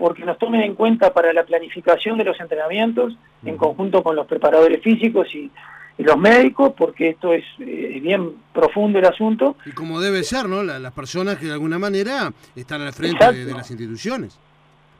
porque 0.00 0.24
nos 0.24 0.38
tomen 0.38 0.62
en 0.62 0.74
cuenta 0.74 1.12
para 1.12 1.30
la 1.34 1.44
planificación 1.44 2.16
de 2.16 2.24
los 2.24 2.40
entrenamientos 2.40 3.12
en 3.44 3.58
conjunto 3.58 4.02
con 4.02 4.16
los 4.16 4.26
preparadores 4.26 4.82
físicos 4.82 5.32
y, 5.34 5.50
los 5.98 6.16
médicos, 6.16 6.72
porque 6.74 7.10
esto 7.10 7.34
es 7.34 7.44
eh, 7.58 8.00
bien 8.02 8.36
profundo 8.54 8.98
el 8.98 9.04
asunto. 9.04 9.56
Y 9.66 9.72
como 9.72 10.00
debe 10.00 10.22
ser, 10.22 10.48
¿no? 10.48 10.62
las 10.62 10.92
personas 10.94 11.36
que 11.36 11.44
de 11.44 11.52
alguna 11.52 11.78
manera 11.78 12.32
están 12.56 12.80
al 12.80 12.94
frente 12.94 13.30
de, 13.30 13.52
las 13.52 13.70
instituciones. 13.70 14.38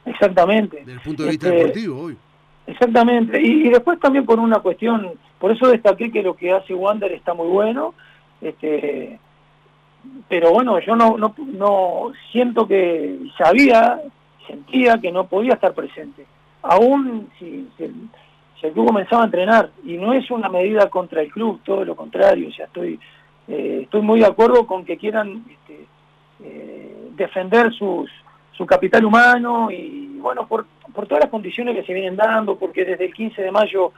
Exactamente. 0.05 0.79
Desde 0.79 0.93
el 0.93 1.01
punto 1.01 1.23
de 1.25 1.31
vista 1.31 1.49
este, 1.49 1.59
deportivo, 1.59 2.01
hoy. 2.01 2.17
Exactamente. 2.67 3.41
Y, 3.41 3.69
después 3.69 3.99
también 4.01 4.25
por 4.25 4.39
una 4.39 4.61
cuestión, 4.61 5.13
por 5.39 5.51
eso 5.51 5.69
destaqué 5.69 6.11
que 6.11 6.23
lo 6.23 6.35
que 6.35 6.53
hace 6.53 6.75
Wander 6.75 7.13
está 7.13 7.35
muy 7.35 7.49
bueno, 7.49 7.95
este, 8.41 9.19
pero 10.29 10.53
bueno, 10.53 10.79
yo 10.81 10.97
no, 10.97 11.19
no, 11.19 11.35
no 11.37 12.13
siento 12.33 12.67
que 12.67 13.19
sabía, 13.37 14.01
sentía 14.47 14.99
que 14.99 15.13
no 15.13 15.27
podía 15.27 15.55
estar 15.55 15.75
presente. 15.75 16.27
Aún 16.63 17.29
si, 17.39 17.69
el 18.63 18.73
club 18.73 18.87
comenzaba 18.87 19.23
a 19.23 19.27
entrenar, 19.27 19.71
y 19.85 19.97
no 19.97 20.13
es 20.13 20.31
una 20.31 20.49
medida 20.49 20.89
contra 20.91 21.23
el 21.23 21.31
club, 21.31 21.61
todo 21.65 21.85
lo 21.85 21.97
contrario, 21.97 22.49
o 22.49 22.53
sea, 22.53 22.67
estoy, 22.67 23.01
eh, 23.49 23.81
estoy 23.85 24.03
muy 24.03 24.21
de 24.21 24.27
acuerdo 24.27 24.67
con 24.67 24.85
que 24.85 24.99
quieran 24.99 25.45
este, 25.51 25.87
eh, 26.45 27.09
defender 27.17 27.73
sus, 27.73 28.11
su 28.53 28.67
capital 28.67 29.05
humano 29.05 29.71
y 29.71 30.19
bueno, 30.19 30.47
por, 30.47 30.67
por 30.93 31.07
todas 31.07 31.25
las 31.25 31.31
condiciones 31.31 31.75
que 31.75 31.85
se 31.85 31.95
vienen 31.95 32.17
dando, 32.17 32.57
porque 32.57 32.85
desde 32.85 33.07
el 33.07 33.15
15 33.15 33.43
de 33.43 33.51
mayo 33.51 33.93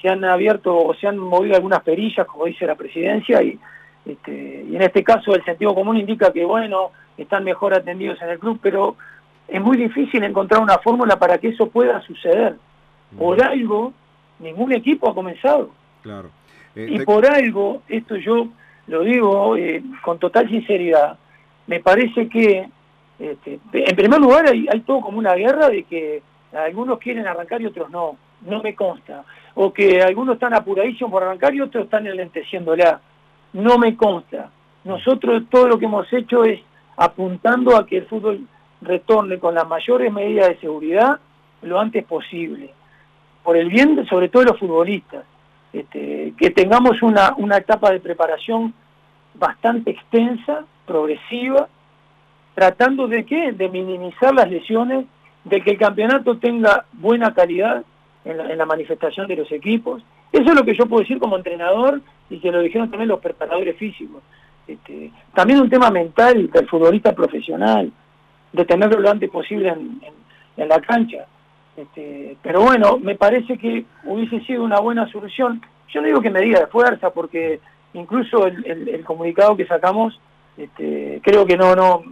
se 0.00 0.08
han 0.08 0.24
abierto 0.24 0.76
o 0.76 0.94
se 0.94 1.06
han 1.06 1.18
movido 1.18 1.56
algunas 1.56 1.82
perillas, 1.82 2.26
como 2.26 2.44
dice 2.44 2.66
la 2.66 2.74
presidencia, 2.74 3.42
y, 3.42 3.58
este, 4.04 4.64
y 4.68 4.76
en 4.76 4.82
este 4.82 5.02
caso 5.02 5.34
el 5.34 5.44
sentido 5.44 5.74
común 5.74 5.96
indica 5.96 6.32
que, 6.32 6.44
bueno, 6.44 6.90
están 7.16 7.44
mejor 7.44 7.74
atendidos 7.74 8.20
en 8.22 8.30
el 8.30 8.38
club, 8.38 8.58
pero 8.62 8.96
es 9.48 9.60
muy 9.60 9.76
difícil 9.76 10.22
encontrar 10.22 10.60
una 10.60 10.78
fórmula 10.78 11.18
para 11.18 11.38
que 11.38 11.48
eso 11.48 11.68
pueda 11.68 12.00
suceder. 12.02 12.56
Por 13.16 13.42
algo, 13.42 13.92
ningún 14.40 14.72
equipo 14.72 15.08
ha 15.08 15.14
comenzado. 15.14 15.70
Claro. 16.02 16.30
Eh, 16.74 16.88
y 16.90 17.04
por 17.04 17.24
algo, 17.26 17.82
esto 17.88 18.16
yo 18.16 18.48
lo 18.88 19.02
digo 19.02 19.56
eh, 19.56 19.82
con 20.02 20.18
total 20.18 20.48
sinceridad, 20.48 21.16
me 21.66 21.80
parece 21.80 22.28
que, 22.28 22.68
este, 23.18 23.60
en 23.72 23.96
primer 23.96 24.20
lugar, 24.20 24.46
hay, 24.48 24.80
todo 24.80 25.00
como 25.00 25.18
una 25.18 25.34
guerra 25.34 25.68
de 25.68 25.84
que 25.84 26.22
algunos 26.52 26.98
quieren 26.98 27.26
arrancar 27.26 27.60
y 27.60 27.66
otros 27.66 27.90
no, 27.90 28.16
no 28.42 28.62
me 28.62 28.74
consta. 28.74 29.24
O 29.54 29.72
que 29.72 30.02
algunos 30.02 30.34
están 30.34 30.54
apuradísimos 30.54 31.12
por 31.12 31.22
arrancar 31.22 31.54
y 31.54 31.60
otros 31.60 31.84
están 31.84 32.06
enlenteciéndola, 32.06 33.00
no 33.52 33.78
me 33.78 33.96
consta. 33.96 34.50
Nosotros 34.84 35.44
todo 35.48 35.68
lo 35.68 35.78
que 35.78 35.86
hemos 35.86 36.12
hecho 36.12 36.44
es 36.44 36.60
apuntando 36.96 37.76
a 37.76 37.86
que 37.86 37.98
el 37.98 38.06
fútbol 38.06 38.46
retorne 38.82 39.38
con 39.38 39.54
las 39.54 39.66
mayores 39.66 40.12
medidas 40.12 40.48
de 40.48 40.58
seguridad 40.58 41.18
lo 41.62 41.80
antes 41.80 42.04
posible, 42.04 42.70
por 43.42 43.56
el 43.56 43.68
bien 43.68 44.06
sobre 44.06 44.28
todo 44.28 44.44
de 44.44 44.50
los 44.50 44.60
futbolistas, 44.60 45.24
este, 45.72 46.34
que 46.38 46.50
tengamos 46.50 47.02
una, 47.02 47.34
una 47.38 47.56
etapa 47.56 47.90
de 47.90 48.00
preparación 48.00 48.74
bastante 49.34 49.90
extensa, 49.90 50.64
progresiva, 50.86 51.68
tratando 52.54 53.08
de 53.08 53.24
qué? 53.24 53.52
De 53.52 53.68
minimizar 53.68 54.34
las 54.34 54.50
lesiones 54.50 55.06
de 55.44 55.60
que 55.60 55.72
el 55.72 55.78
campeonato 55.78 56.38
tenga 56.38 56.86
buena 56.92 57.34
calidad 57.34 57.84
en 58.24 58.58
la, 58.58 58.66
manifestación 58.66 59.26
de 59.28 59.36
los 59.36 59.52
equipos. 59.52 60.02
Eso 60.32 60.48
es 60.48 60.54
lo 60.54 60.64
que 60.64 60.74
yo 60.74 60.86
puedo 60.86 61.02
decir 61.02 61.18
como 61.18 61.36
entrenador 61.36 62.00
y 62.30 62.38
que 62.38 62.50
lo 62.50 62.60
dijeron 62.60 62.90
también 62.90 63.08
los 63.08 63.20
preparadores 63.20 63.76
físicos. 63.76 64.22
Este, 64.66 65.12
también 65.34 65.60
un 65.60 65.68
tema 65.68 65.90
mental 65.90 66.50
del 66.50 66.66
futbolista 66.66 67.14
profesional, 67.14 67.92
de 68.52 68.64
tenerlo 68.64 68.98
lo 68.98 69.10
antes 69.10 69.28
posible 69.30 69.68
en, 69.68 70.68
la 70.68 70.80
cancha. 70.80 71.26
Este, 71.76 72.36
pero 72.40 72.62
bueno, 72.62 72.98
me 72.98 73.16
parece 73.16 73.58
que 73.58 73.84
hubiese 74.04 74.40
sido 74.46 74.64
una 74.64 74.80
buena 74.80 75.06
solución. 75.10 75.60
Yo 75.88 76.00
no 76.00 76.06
digo 76.06 76.20
que 76.22 76.30
medida 76.30 76.60
de 76.60 76.66
fuerza, 76.68 77.10
porque 77.10 77.60
incluso 77.92 78.46
el, 78.46 79.04
comunicado 79.04 79.56
que 79.56 79.66
sacamos, 79.66 80.18
este, 80.56 81.20
creo 81.22 81.44
que 81.44 81.56
no, 81.56 81.74
no, 81.74 82.02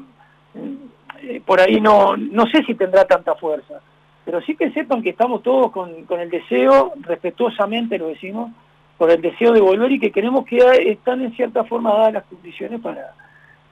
por 1.47 1.61
ahí 1.61 1.81
no, 1.81 2.17
no 2.17 2.47
sé 2.47 2.63
si 2.65 2.75
tendrá 2.75 3.05
tanta 3.05 3.35
fuerza, 3.35 3.81
pero 4.25 4.41
sí 4.43 4.57
que 4.57 4.71
sepan 4.73 5.03
que 5.03 5.11
estamos 5.11 5.43
todos 5.43 5.71
con, 5.73 6.05
con 6.05 6.21
el 6.21 6.31
deseo, 6.31 6.93
respetuosamente 7.01 7.99
lo 7.99 8.09
decimos, 8.09 8.51
con 8.99 9.11
el 9.11 9.21
deseo 9.21 9.53
de 9.53 9.61
volver 9.61 9.93
y 9.93 10.01
que 10.01 10.13
queremos 10.13 10.45
que 10.47 10.59
están 10.91 11.23
en 11.23 11.33
cierta 11.35 11.65
forma 11.65 11.93
dadas 11.93 12.13
las 12.13 12.25
condiciones 12.25 12.81
para, 12.81 13.15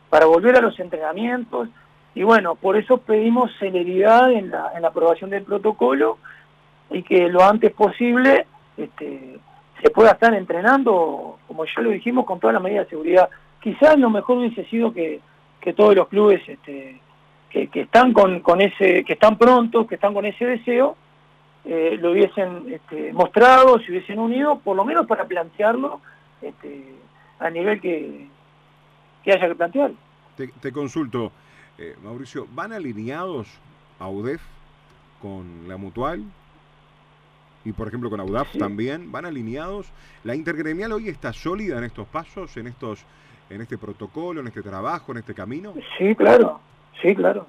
para 0.08 0.26
volver 0.26 0.56
a 0.56 0.60
los 0.60 0.78
entrenamientos. 0.80 1.68
Y 2.14 2.24
bueno, 2.24 2.56
por 2.56 2.76
eso 2.76 2.98
pedimos 2.98 3.52
celeridad 3.58 4.32
en 4.32 4.50
la, 4.50 4.72
en 4.74 4.82
la 4.82 4.88
aprobación 4.88 5.30
del 5.30 5.44
protocolo 5.44 6.18
y 6.90 7.04
que 7.04 7.28
lo 7.28 7.44
antes 7.44 7.72
posible 7.72 8.46
este, 8.76 9.38
se 9.80 9.90
pueda 9.90 10.12
estar 10.12 10.34
entrenando, 10.34 11.38
como 11.46 11.64
ya 11.64 11.80
lo 11.80 11.90
dijimos, 11.90 12.26
con 12.26 12.40
todas 12.40 12.54
las 12.54 12.62
medidas 12.62 12.86
de 12.86 12.90
seguridad. 12.90 13.28
Quizás 13.62 13.98
lo 13.98 14.10
mejor 14.10 14.38
hubiese 14.38 14.64
sido 14.64 14.92
que, 14.92 15.20
que 15.60 15.72
todos 15.72 15.94
los 15.94 16.08
clubes 16.08 16.40
este, 16.48 17.00
que, 17.50 17.68
están 17.72 18.12
con, 18.12 18.40
con, 18.40 18.60
ese, 18.60 19.04
que 19.04 19.12
están 19.14 19.36
prontos, 19.36 19.86
que 19.86 19.96
están 19.96 20.14
con 20.14 20.24
ese 20.24 20.44
deseo, 20.46 20.96
eh, 21.64 21.98
lo 22.00 22.12
hubiesen 22.12 22.72
este, 22.72 23.12
mostrado, 23.12 23.78
se 23.80 23.90
hubiesen 23.90 24.18
unido, 24.18 24.58
por 24.60 24.76
lo 24.76 24.84
menos 24.84 25.06
para 25.06 25.26
plantearlo 25.26 26.00
este, 26.40 26.94
a 27.38 27.50
nivel 27.50 27.80
que, 27.80 28.28
que 29.22 29.32
haya 29.32 29.48
que 29.48 29.54
plantear. 29.54 29.92
Te, 30.36 30.72
consulto, 30.72 31.32
eh, 31.76 31.96
Mauricio, 32.02 32.46
¿van 32.52 32.72
alineados 32.72 33.46
a 33.98 34.08
UDEF 34.08 34.40
con 35.20 35.68
la 35.68 35.76
Mutual? 35.76 36.24
Y 37.64 37.72
por 37.72 37.88
ejemplo 37.88 38.08
con 38.08 38.20
AUDAF 38.20 38.56
también, 38.56 39.12
¿van 39.12 39.26
alineados? 39.26 39.86
¿La 40.24 40.34
intergremial 40.34 40.92
hoy 40.92 41.08
está 41.08 41.34
sólida 41.34 41.76
en 41.76 41.84
estos 41.84 42.08
pasos, 42.08 42.56
en 42.56 42.66
estos 42.66 43.04
en 43.50 43.60
este 43.60 43.76
protocolo, 43.76 44.40
en 44.40 44.46
este 44.46 44.62
trabajo, 44.62 45.12
en 45.12 45.18
este 45.18 45.34
camino? 45.34 45.74
Sí, 45.98 46.14
claro. 46.14 46.60
Sí, 47.02 47.14
claro. 47.14 47.46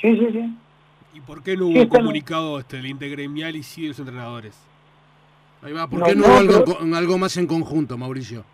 Sí, 0.00 0.16
sí, 0.16 0.28
sí. 0.32 0.56
¿Y 1.14 1.20
por 1.20 1.42
qué 1.42 1.56
no 1.56 1.66
hubo 1.66 1.88
comunicado 1.88 2.58
este, 2.58 2.78
el 2.78 2.86
intergremial 2.86 3.56
y 3.56 3.62
sí 3.62 3.88
los 3.88 3.98
entrenadores? 3.98 4.58
Ahí 5.62 5.72
va, 5.72 5.86
¿por 5.86 6.02
qué 6.02 6.14
no, 6.14 6.24
hubo 6.24 6.96
algo, 6.96 7.18
más 7.18 7.36
en 7.36 7.46
conjunto, 7.46 7.96
Mauricio? 7.96 8.44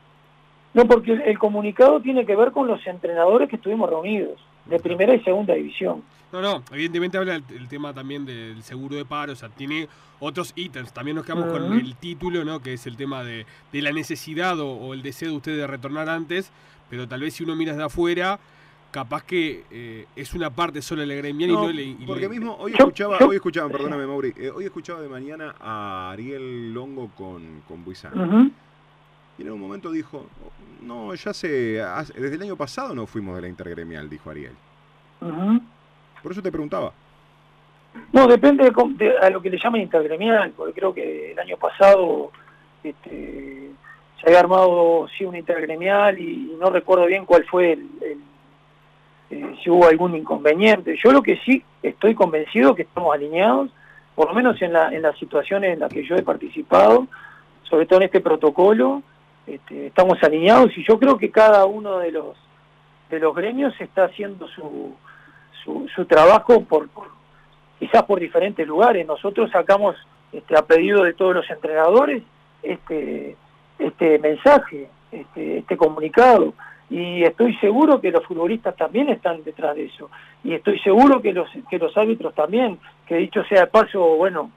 No, 0.75 0.85
porque 0.85 1.12
el, 1.12 1.38
comunicado 1.38 2.00
tiene 2.00 2.26
que 2.26 2.37
ver 2.37 2.52
con 2.52 2.66
los 2.68 2.87
entrenadores 2.87 3.49
que 3.49 3.57
estuvimos 3.57 3.88
reunidos, 3.88 4.38
de 4.69 4.79
primera 4.79 5.15
y 5.15 5.21
segunda 5.21 5.55
división. 5.55 6.03
No, 6.33 6.43
no, 6.43 6.63
evidentemente 6.73 7.17
habla 7.17 7.37
el, 7.37 7.69
tema 7.69 7.95
también 7.95 8.27
del 8.27 8.63
seguro 8.63 8.97
de 8.97 9.05
paro, 9.07 9.33
o 9.33 9.37
sea, 9.37 9.49
tiene 9.49 9.89
otros 10.21 10.53
ítems. 10.57 10.93
También 10.93 11.17
nos 11.17 11.25
quedamos 11.25 11.51
con 11.51 11.73
el 11.73 11.97
título, 11.97 12.45
¿no? 12.45 12.61
Que 12.61 12.75
es 12.75 12.87
el 12.87 12.97
tema 12.97 13.25
de, 13.25 13.47
la 13.73 13.93
necesidad 13.93 14.61
o, 14.61 14.93
el 14.93 15.03
deseo 15.03 15.31
de 15.31 15.37
ustedes 15.37 15.59
de 15.59 15.67
retornar 15.67 16.09
antes, 16.09 16.53
pero 16.91 17.09
tal 17.09 17.23
vez 17.23 17.35
si 17.35 17.45
uno 17.45 17.57
mira 17.57 17.73
desde 17.73 17.85
afuera, 17.85 18.39
capaz 18.91 19.25
que 19.25 19.65
eh, 19.71 20.07
es 20.17 20.35
una 20.35 20.51
parte 20.51 20.83
solo 20.83 21.05
la 21.07 21.15
gremial 21.15 21.51
y 21.51 21.53
no 21.53 21.73
le... 21.73 21.97
porque 22.07 22.29
mismo 22.29 22.57
hoy 22.59 22.73
escuchaba, 22.73 23.19
hoy 23.27 23.37
escuchaba, 23.37 23.71
perdóname 23.71 24.07
Mauri, 24.07 24.35
eh, 24.37 24.51
hoy 24.51 24.65
escuchaba 24.65 25.01
de 25.01 25.09
mañana 25.09 25.55
a 25.61 26.11
Ariel 26.11 26.75
Longo 26.75 27.11
con, 27.17 27.63
con 27.67 27.85
Buizán. 27.85 28.53
Y 29.38 29.42
en 29.42 29.52
un 29.52 29.61
momento 29.61 29.90
dijo, 29.90 30.26
no, 30.83 31.14
ya 31.14 31.33
sé, 31.33 31.49
desde 31.49 32.35
el 32.35 32.42
año 32.42 32.57
pasado 32.57 32.95
no 32.95 33.07
fuimos 33.07 33.37
de 33.37 33.42
la 33.42 33.49
intergremial, 33.49 34.11
dijo 34.11 34.30
Ariel. 34.30 34.52
Por 36.23 36.33
eso 36.33 36.42
te 36.42 36.50
preguntaba. 36.50 36.92
No, 38.12 38.26
depende 38.26 38.71
de, 38.71 39.18
a 39.18 39.30
lo 39.30 39.40
que 39.40 39.50
le 39.50 39.59
llaman 39.59 39.80
intergremial, 39.80 40.52
porque 40.57 40.73
creo 40.73 40.92
que 40.92 41.33
el 41.33 41.38
año 41.38 41.57
pasado 41.57 42.30
este, 42.83 43.71
se 44.21 44.26
había 44.26 44.40
armado 44.40 45.07
sí 45.16 45.25
una 45.25 45.38
intergremial 45.38 46.18
y, 46.18 46.57
no 46.61 46.71
recuerdo 46.71 47.07
bien 47.07 47.25
cuál 47.25 47.45
fue 47.45 47.73
el 47.73 47.88
eh, 49.30 49.54
si 49.62 49.71
hubo 49.71 49.87
algún 49.87 50.16
inconveniente. 50.16 50.97
Yo 51.02 51.12
lo 51.12 51.23
que 51.23 51.37
sí 51.45 51.62
estoy 51.83 52.14
convencido 52.14 52.75
que 52.75 52.83
estamos 52.83 53.14
alineados, 53.14 53.71
por 54.14 54.28
lo 54.28 54.35
menos 54.35 54.61
en, 54.62 54.73
la, 54.73 54.88
en 54.88 55.02
las 55.02 55.18
situaciones 55.18 55.75
en 55.75 55.80
las 55.80 55.92
que 55.92 56.04
yo 56.04 56.16
he 56.16 56.23
participado, 56.23 57.07
sobre 57.64 57.87
todo 57.87 58.00
en 58.00 58.07
este 58.07 58.21
protocolo, 58.21 59.02
este, 59.49 59.87
estamos 59.87 60.23
alineados 60.23 60.76
y 60.76 60.85
yo 60.87 60.99
creo 60.99 61.17
que 61.17 61.31
cada 61.31 61.64
uno 61.67 61.99
de 61.99 62.12
los 62.12 62.37
de 63.11 63.19
los 63.19 63.35
gremios 63.35 63.75
está 63.81 64.05
haciendo 64.05 64.47
su, 64.49 64.95
su, 65.64 66.05
trabajo 66.07 66.62
por, 66.64 66.88
quizás 67.78 68.02
por 68.02 68.21
diferentes 68.21 68.67
lugares. 68.67 69.07
Nosotros 69.07 69.50
sacamos 69.50 69.97
este, 70.33 70.57
a 70.57 70.62
pedido 70.62 71.02
de 71.02 71.14
todos 71.14 71.35
los 71.37 71.50
entrenadores 71.50 72.23
este, 72.62 73.37
este 73.78 74.19
mensaje, 74.19 74.88
este, 75.11 75.59
este 75.59 75.76
comunicado. 75.76 76.52
Y 76.90 77.23
estoy 77.23 77.55
seguro 77.57 78.00
que 78.00 78.11
los 78.11 78.25
futbolistas 78.25 78.75
también 78.76 79.11
están 79.11 79.43
detrás 79.45 79.76
de 79.76 79.87
eso. 79.87 80.11
Y 80.43 80.55
estoy 80.55 80.78
seguro 80.81 81.21
que 81.21 81.33
los 81.33 81.49
que 81.71 81.78
los 81.78 81.95
árbitros 81.97 82.35
también. 82.35 82.78
Que 83.07 83.17
dicho 83.17 83.45
sea 83.45 83.62
de 83.62 83.67
paso 83.67 84.17
bueno 84.17 84.50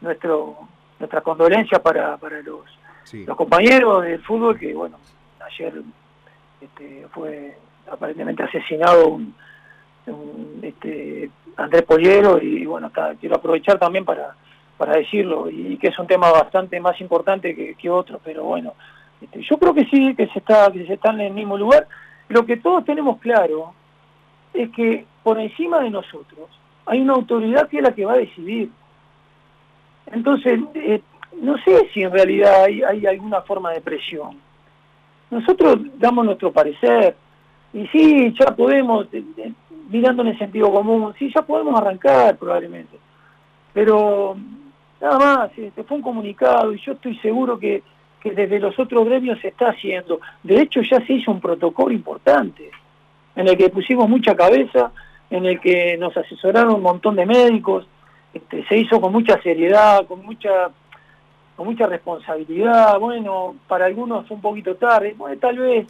nuestro 0.00 0.56
nuestra 0.98 1.20
condolencia 1.20 1.80
para, 1.80 2.16
para 2.16 2.40
los 2.42 2.62
los 3.12 3.36
compañeros 3.36 4.02
del 4.04 4.22
fútbol 4.22 4.58
que, 4.58 4.74
bueno, 4.74 4.98
ayer 5.44 5.72
este, 6.60 7.06
fue 7.12 7.56
aparentemente 7.90 8.42
asesinado 8.42 9.08
un, 9.08 9.34
este, 10.62 11.30
Andrés 11.56 11.82
Pollero 11.82 12.42
y, 12.42 12.64
bueno, 12.66 12.90
quiero 13.20 13.36
aprovechar 13.36 13.78
también 13.78 14.04
para, 14.04 14.34
para 14.76 14.96
decirlo 14.96 15.50
y 15.50 15.76
que 15.78 15.88
es 15.88 15.98
un 15.98 16.06
tema 16.06 16.30
bastante 16.30 16.80
más 16.80 17.00
importante 17.00 17.54
que, 17.54 17.74
que 17.74 17.90
otro, 17.90 18.20
pero 18.22 18.44
bueno, 18.44 18.74
este, 19.20 19.42
yo 19.42 19.56
creo 19.58 19.74
que 19.74 19.86
sí, 19.86 20.14
que 20.14 20.26
se, 20.28 20.38
está, 20.38 20.70
que 20.70 20.86
se 20.86 20.94
están 20.94 21.20
en 21.20 21.28
el 21.28 21.32
mismo 21.32 21.56
lugar. 21.56 21.86
Lo 22.28 22.44
que 22.44 22.56
todos 22.56 22.84
tenemos 22.84 23.18
claro 23.18 23.72
es 24.52 24.70
que 24.70 25.06
por 25.22 25.38
encima 25.40 25.80
de 25.80 25.90
nosotros 25.90 26.48
hay 26.86 27.00
una 27.00 27.14
autoridad 27.14 27.68
que 27.68 27.78
es 27.78 27.82
la 27.82 27.94
que 27.94 28.04
va 28.04 28.14
a 28.14 28.18
decidir. 28.18 28.70
Entonces, 30.06 30.60
eh, 30.74 31.02
no 31.40 31.56
sé 31.58 31.88
si 31.92 32.02
en 32.02 32.12
realidad 32.12 32.64
hay, 32.64 33.06
alguna 33.06 33.42
forma 33.42 33.72
de 33.72 33.80
presión. 33.80 34.38
Nosotros 35.30 35.78
damos 35.98 36.24
nuestro 36.24 36.52
parecer 36.52 37.16
y 37.72 37.86
sí, 37.88 38.34
ya 38.38 38.54
podemos, 38.54 39.06
mirando 39.88 40.22
en 40.22 40.28
el 40.28 40.38
sentido 40.38 40.72
común, 40.72 41.12
sí, 41.18 41.30
ya 41.34 41.42
podemos 41.42 41.78
arrancar 41.80 42.36
probablemente. 42.36 42.98
Pero 43.72 44.36
nada 45.00 45.18
más, 45.18 45.58
este, 45.58 45.82
fue 45.84 45.98
un 45.98 46.02
comunicado 46.02 46.72
y 46.72 46.80
yo 46.80 46.92
estoy 46.92 47.16
seguro 47.18 47.58
que, 47.58 47.82
que 48.20 48.30
desde 48.32 48.58
los 48.58 48.78
otros 48.78 49.04
gremios 49.04 49.38
se 49.40 49.48
está 49.48 49.70
haciendo. 49.70 50.20
De 50.42 50.60
hecho, 50.60 50.80
ya 50.80 51.04
se 51.06 51.14
hizo 51.14 51.30
un 51.30 51.40
protocolo 51.40 51.92
importante 51.92 52.70
en 53.34 53.48
el 53.48 53.56
que 53.56 53.68
pusimos 53.68 54.08
mucha 54.08 54.34
cabeza, 54.34 54.92
en 55.28 55.44
el 55.44 55.60
que 55.60 55.96
nos 55.98 56.16
asesoraron 56.16 56.76
un 56.76 56.82
montón 56.82 57.16
de 57.16 57.26
médicos, 57.26 57.86
este, 58.32 58.66
se 58.66 58.78
hizo 58.78 59.00
con 59.00 59.12
mucha 59.12 59.40
seriedad, 59.42 60.06
con 60.06 60.24
mucha 60.24 60.70
con 61.56 61.66
mucha 61.66 61.86
responsabilidad, 61.86 62.98
bueno, 62.98 63.56
para 63.66 63.86
algunos 63.86 64.30
un 64.30 64.40
poquito 64.40 64.76
tarde, 64.76 65.14
bueno, 65.16 65.38
tal 65.40 65.58
vez, 65.58 65.86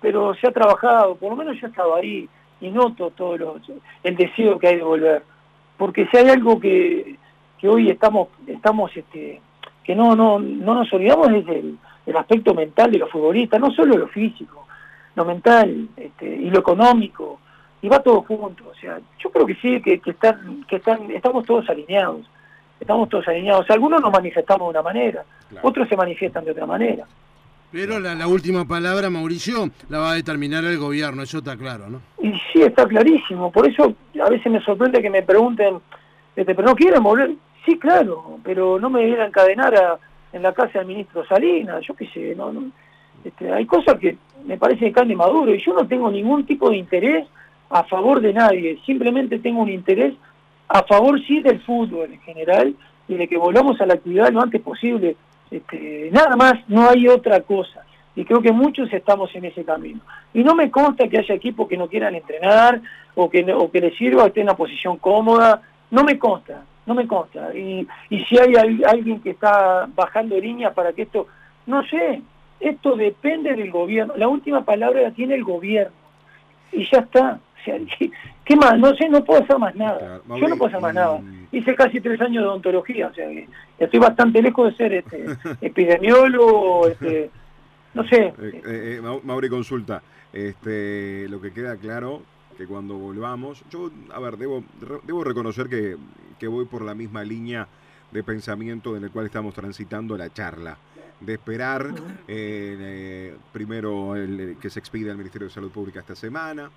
pero 0.00 0.34
se 0.34 0.48
ha 0.48 0.52
trabajado, 0.52 1.14
por 1.16 1.30
lo 1.30 1.36
menos 1.36 1.60
yo 1.60 1.66
he 1.66 1.70
estado 1.70 1.94
ahí 1.94 2.28
y 2.60 2.70
noto 2.70 3.10
todo 3.10 3.58
el 4.02 4.16
deseo 4.16 4.58
que 4.58 4.68
hay 4.68 4.76
de 4.76 4.82
volver. 4.82 5.22
Porque 5.76 6.06
si 6.06 6.16
hay 6.16 6.28
algo 6.28 6.58
que, 6.58 7.16
que 7.58 7.68
hoy 7.68 7.90
estamos, 7.90 8.28
estamos 8.46 8.94
este, 8.96 9.40
que 9.84 9.94
no, 9.94 10.16
no, 10.16 10.38
no 10.38 10.74
nos 10.74 10.92
olvidamos 10.92 11.30
es 11.30 11.48
el, 11.48 11.78
el 12.06 12.16
aspecto 12.16 12.54
mental 12.54 12.90
de 12.90 12.98
los 12.98 13.10
futbolistas, 13.10 13.60
no 13.60 13.70
solo 13.70 13.96
lo 13.96 14.08
físico, 14.08 14.66
lo 15.14 15.24
mental 15.24 15.88
este, 15.96 16.26
y 16.26 16.50
lo 16.50 16.60
económico, 16.60 17.40
y 17.82 17.88
va 17.88 18.02
todo 18.02 18.22
junto. 18.22 18.68
O 18.68 18.74
sea, 18.74 19.00
yo 19.18 19.30
creo 19.30 19.46
que 19.46 19.54
sí, 19.56 19.80
que, 19.80 20.00
están, 20.04 20.64
que 20.64 20.76
están, 20.76 21.10
estamos 21.10 21.44
todos 21.44 21.68
alineados. 21.68 22.28
Estamos 22.80 23.08
todos 23.08 23.28
alineados. 23.28 23.68
Algunos 23.70 24.00
nos 24.00 24.10
manifestamos 24.10 24.68
de 24.68 24.70
una 24.70 24.82
manera, 24.82 25.24
otros 25.62 25.88
se 25.88 25.96
manifiestan 25.96 26.44
de 26.44 26.52
otra 26.52 26.66
manera. 26.66 27.06
Pero 27.72 28.00
la, 28.00 28.26
última 28.26 28.64
palabra, 28.64 29.10
Mauricio, 29.10 29.70
la 29.88 30.00
va 30.00 30.10
a 30.12 30.14
determinar 30.14 30.64
el 30.64 30.76
gobierno, 30.78 31.22
eso 31.22 31.38
está 31.38 31.56
claro, 31.56 31.88
¿no? 31.88 32.00
Y 32.20 32.32
sí, 32.52 32.62
está 32.62 32.84
clarísimo. 32.86 33.52
Por 33.52 33.68
eso 33.68 33.94
a 34.20 34.28
veces 34.28 34.50
me 34.50 34.60
sorprende 34.60 35.00
que 35.00 35.10
me 35.10 35.22
pregunten, 35.22 35.78
este, 36.34 36.54
¿pero 36.54 36.68
no 36.68 36.74
quieren 36.74 37.02
volver? 37.02 37.30
Sí, 37.64 37.78
claro, 37.78 38.38
pero 38.42 38.80
no 38.80 38.90
me 38.90 39.04
a 39.14 39.26
encadenar 39.26 40.00
en 40.32 40.42
la 40.42 40.52
casa 40.52 40.78
del 40.78 40.88
ministro 40.88 41.24
Salinas, 41.26 41.84
yo 41.86 41.94
qué 41.94 42.08
sé, 42.08 42.34
no, 42.34 42.52
este, 43.24 43.52
hay 43.52 43.66
cosas 43.66 43.98
que 43.98 44.16
me 44.44 44.56
parece 44.56 44.86
que 44.86 44.92
caen 44.92 45.08
de 45.08 45.16
maduro 45.16 45.54
y 45.54 45.62
yo 45.62 45.74
no 45.74 45.86
tengo 45.86 46.10
ningún 46.10 46.46
tipo 46.46 46.70
de 46.70 46.78
interés 46.78 47.28
a 47.68 47.84
favor 47.84 48.20
de 48.20 48.32
nadie, 48.32 48.78
simplemente 48.86 49.38
tengo 49.38 49.62
un 49.62 49.68
interés 49.68 50.14
a 50.72 50.84
favor 50.84 51.20
sí 51.26 51.40
del 51.40 51.60
fútbol 51.62 52.12
en 52.12 52.20
general 52.20 52.74
y 53.08 53.14
de 53.16 53.26
que 53.26 53.36
volvamos 53.36 53.80
a 53.80 53.86
la 53.86 53.94
actividad 53.94 54.30
lo 54.30 54.40
antes 54.40 54.62
posible. 54.62 55.16
Este, 55.50 56.10
nada 56.12 56.36
más, 56.36 56.54
no 56.68 56.88
hay 56.88 57.08
otra 57.08 57.40
cosa. 57.40 57.84
Y 58.14 58.24
creo 58.24 58.40
que 58.40 58.52
muchos 58.52 58.92
estamos 58.92 59.34
en 59.34 59.46
ese 59.46 59.64
camino. 59.64 60.00
Y 60.32 60.44
no 60.44 60.54
me 60.54 60.70
consta 60.70 61.08
que 61.08 61.18
haya 61.18 61.34
equipos 61.34 61.68
que 61.68 61.76
no 61.76 61.88
quieran 61.88 62.14
entrenar 62.14 62.80
o 63.16 63.28
que, 63.28 63.52
o 63.52 63.68
que 63.70 63.80
les 63.80 63.96
sirva 63.96 64.26
esté 64.26 64.40
en 64.40 64.46
una 64.46 64.56
posición 64.56 64.98
cómoda. 64.98 65.60
No 65.90 66.04
me 66.04 66.16
consta, 66.20 66.62
no 66.86 66.94
me 66.94 67.08
consta. 67.08 67.52
Y, 67.52 67.88
si 68.28 68.38
hay 68.38 68.54
alguien 68.54 69.20
que 69.20 69.30
está 69.30 69.88
bajando 69.92 70.38
líneas 70.38 70.72
para 70.72 70.92
que 70.92 71.02
esto, 71.02 71.26
no 71.66 71.84
sé, 71.84 72.22
esto 72.60 72.94
depende 72.94 73.56
del 73.56 73.72
gobierno. 73.72 74.14
La 74.16 74.28
última 74.28 74.64
palabra 74.64 75.02
la 75.02 75.10
tiene 75.10 75.34
el 75.34 75.42
gobierno. 75.42 75.96
Y 76.70 76.88
ya 76.88 76.98
está. 76.98 77.40
¿qué, 78.44 78.56
más? 78.56 78.78
No 78.78 78.94
sé, 78.94 79.08
no 79.08 79.24
puedo 79.24 79.42
hacer 79.42 79.58
más 79.58 79.74
nada. 79.74 80.20
Yo 80.28 80.48
no 80.48 80.56
puedo 80.56 80.68
hacer 80.68 80.80
más 80.80 80.94
nada. 80.94 81.20
Hice 81.52 81.74
casi 81.74 82.00
tres 82.00 82.20
años 82.20 82.42
de 82.42 82.48
odontología, 82.48 83.08
o 83.08 83.14
sea 83.14 83.28
que 83.28 83.48
estoy 83.78 84.00
bastante 84.00 84.42
lejos 84.42 84.70
de 84.70 84.76
ser 84.76 84.92
este, 84.94 85.24
epidemiólogo, 85.60 86.88
este, 86.88 87.30
no 87.94 88.06
sé. 88.06 88.26
Eh, 88.26 88.32
eh, 88.38 88.62
eh, 88.64 89.20
Mauri 89.24 89.48
consulta, 89.48 90.02
este, 90.32 91.26
lo 91.28 91.40
que 91.40 91.52
queda 91.52 91.76
claro 91.76 92.22
que 92.56 92.66
cuando 92.66 92.94
volvamos, 92.96 93.64
yo, 93.70 93.90
a 94.12 94.20
ver, 94.20 94.36
debo, 94.36 94.62
debo 95.04 95.24
reconocer 95.24 95.68
que, 95.68 95.96
que 96.38 96.46
voy 96.46 96.66
por 96.66 96.82
la 96.82 96.94
misma 96.94 97.24
línea 97.24 97.66
de 98.10 98.22
pensamiento 98.22 98.96
en 98.96 99.04
el 99.04 99.10
cual 99.10 99.26
estamos 99.26 99.54
transitando 99.54 100.16
la 100.16 100.32
charla 100.32 100.76
de 101.20 101.34
esperar 101.34 101.94
primero 103.52 104.16
el, 104.16 104.56
que 104.60 104.70
se 104.70 104.78
expida 104.78 105.10
el 105.10 105.18
Ministerio 105.18 105.48
de 105.48 105.54
Salud 105.54 105.70
Pública 105.70 106.00
esta 106.00 106.14
semana, 106.14 106.70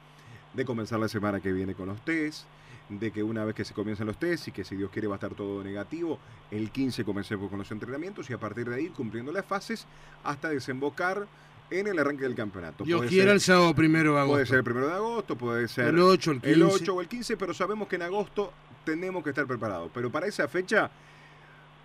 de 0.54 0.66
comenzar 0.66 1.00
la 1.00 1.08
semana 1.08 1.40
que 1.40 1.52
viene 1.52 1.74
con 1.74 1.88
los 1.88 2.04
test, 2.04 2.46
de 2.90 3.12
que 3.12 3.24
una 3.24 3.46
vez 3.46 3.56
que 3.56 3.66
se 3.66 3.74
comiencen 3.74 4.08
los 4.08 4.18
test 4.18 4.50
y 4.50 4.52
que 4.52 4.64
si 4.64 4.76
Dios 4.76 4.92
quiere 4.92 5.08
va 5.08 5.16
a 5.16 5.18
estar 5.18 5.34
todo 5.34 5.64
negativo, 5.64 6.20
el 6.52 6.70
15 6.72 7.04
comencemos 7.04 7.50
con 7.50 7.60
los 7.60 7.72
entrenamientos 7.72 8.30
y 8.30 8.34
a 8.34 8.38
partir 8.38 8.70
de 8.70 8.76
ahí 8.76 8.90
cumpliendo 8.90 9.32
las 9.32 9.46
fases 9.46 9.86
hasta 10.24 10.50
desembocar 10.50 11.28
en 11.72 11.88
el 11.88 11.98
arranque 11.98 12.24
del 12.24 12.36
campeonato. 12.36 12.84
Dios 12.84 13.06
quiera 13.08 13.32
el 13.32 13.42
sábado 13.42 13.74
primero 13.74 14.14
de 14.14 14.20
agosto. 14.20 14.34
Puede 14.34 14.46
ser 14.46 14.58
el 14.58 14.64
primero 14.64 14.88
de 14.88 14.94
agosto, 14.94 15.38
puede 15.38 15.68
ser 15.68 15.88
el 15.88 16.00
8, 16.00 16.32
el 16.32 16.42
15. 16.42 16.54
el 16.54 16.64
8 16.64 16.96
o 16.96 17.02
el 17.02 17.08
15, 17.08 17.38
pero 17.38 17.54
sabemos 17.54 17.88
que 17.88 17.96
en 17.96 18.04
agosto 18.04 18.54
tenemos 18.86 19.24
que 19.24 19.30
estar 19.30 19.48
preparados. 19.48 19.90
Pero 19.94 20.12
para 20.12 20.28
esa 20.28 20.48
fecha 20.48 20.92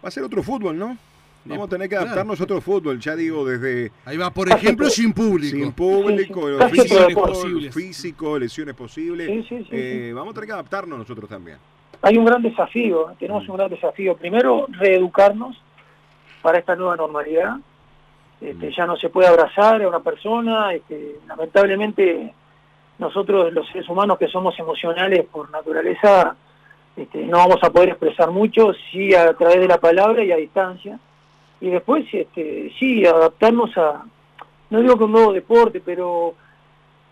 va 0.05 0.09
a 0.09 0.11
ser 0.11 0.25
otro 0.25 0.43
fútbol, 0.43 0.77
¿no? 0.79 0.99
Vamos 1.45 1.67
a 1.67 1.71
tener 1.71 1.89
que 1.89 1.97
adaptarnos 1.97 2.41
a 2.41 2.45
otro 2.45 2.61
fútbol, 2.61 2.99
ya 2.99 3.17
digo, 3.17 3.45
desde... 3.45 3.91
Ahí 4.05 4.17
va, 4.17 4.31
por 4.31 4.51
ejemplo, 4.51 4.87
sin 4.91 5.13
público. 5.13 5.57
Sin 5.57 5.73
público, 5.73 6.49
lesiones 6.49 7.15
posibles. 7.15 7.75
Físico, 7.75 8.39
lesiones 8.39 8.75
posibles. 8.75 9.47
Eh, 9.71 10.13
vamos 10.15 10.33
a 10.33 10.35
tener 10.35 10.47
que 10.47 10.53
adaptarnos 10.53 10.99
nosotros 10.99 11.29
también. 11.29 11.59
Hay 12.03 12.17
un 12.17 12.25
gran 12.25 12.43
desafío, 12.43 13.15
tenemos 13.19 13.47
mm. 13.47 13.51
un 13.51 13.57
gran 13.57 13.71
desafío. 13.71 14.17
Primero, 14.17 14.67
reeducarnos 14.71 15.57
para 16.43 16.59
esta 16.59 16.77
nueva 16.77 16.97
normalidad. 16.97 17.57
Este, 18.41 18.69
mm. 18.69 18.73
Ya 18.77 18.87
no 18.87 18.97
se 18.97 19.09
puede 19.09 19.29
abrazar 19.29 19.83
a 19.83 19.89
una 19.89 20.01
persona. 20.01 20.75
Este, 20.75 21.17
lamentablemente, 21.27 22.35
nosotros 22.99 23.53
los 23.53 23.67
seres 23.69 23.89
humanos 23.89 24.19
que 24.19 24.29
somos 24.29 24.59
emocionales 24.59 25.25
por 25.27 25.51
naturaleza, 25.51 26.37
este, 26.95 27.25
no 27.25 27.39
vamos 27.39 27.59
a 27.63 27.71
poder 27.71 27.91
expresar 27.91 28.31
mucho, 28.31 28.73
sí 28.93 29.15
a 29.15 29.33
través 29.35 29.61
de 29.61 29.69
la 29.69 29.79
palabra 29.79 30.23
y 30.23 30.31
a 30.31 30.37
distancia 30.37 30.99
y 31.61 31.71
después 31.71 32.07
este, 32.13 32.73
sí, 32.79 33.05
adaptarnos 33.05 33.77
a, 33.77 34.05
no 34.71 34.81
digo 34.81 34.97
que 34.97 35.05
un 35.05 35.13
nuevo 35.13 35.33
deporte, 35.33 35.81
pero 35.85 36.35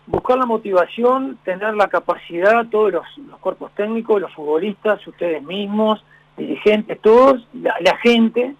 buscar 0.05 0.37
la 0.37 0.45
motivación, 0.45 1.37
tener 1.43 1.75
la 1.75 1.87
capacidad, 1.87 2.65
todos 2.67 2.93
los, 2.93 3.05
cuerpos 3.41 3.71
técnicos, 3.75 4.21
los 4.21 4.33
futbolistas, 4.33 5.05
ustedes 5.05 5.43
mismos, 5.43 6.03
dirigentes, 6.37 6.99
todos, 7.01 7.45
la, 7.53 7.97
gente, 8.01 8.55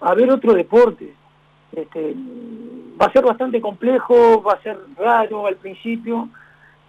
a 0.00 0.14
ver 0.14 0.30
otro 0.30 0.54
deporte. 0.54 1.12
Este, 1.72 2.14
va 3.00 3.06
a 3.06 3.12
ser 3.12 3.24
bastante 3.24 3.60
complejo, 3.60 4.40
va 4.42 4.52
a 4.52 4.62
ser 4.62 4.78
raro 4.96 5.46
al 5.46 5.56
principio. 5.56 6.28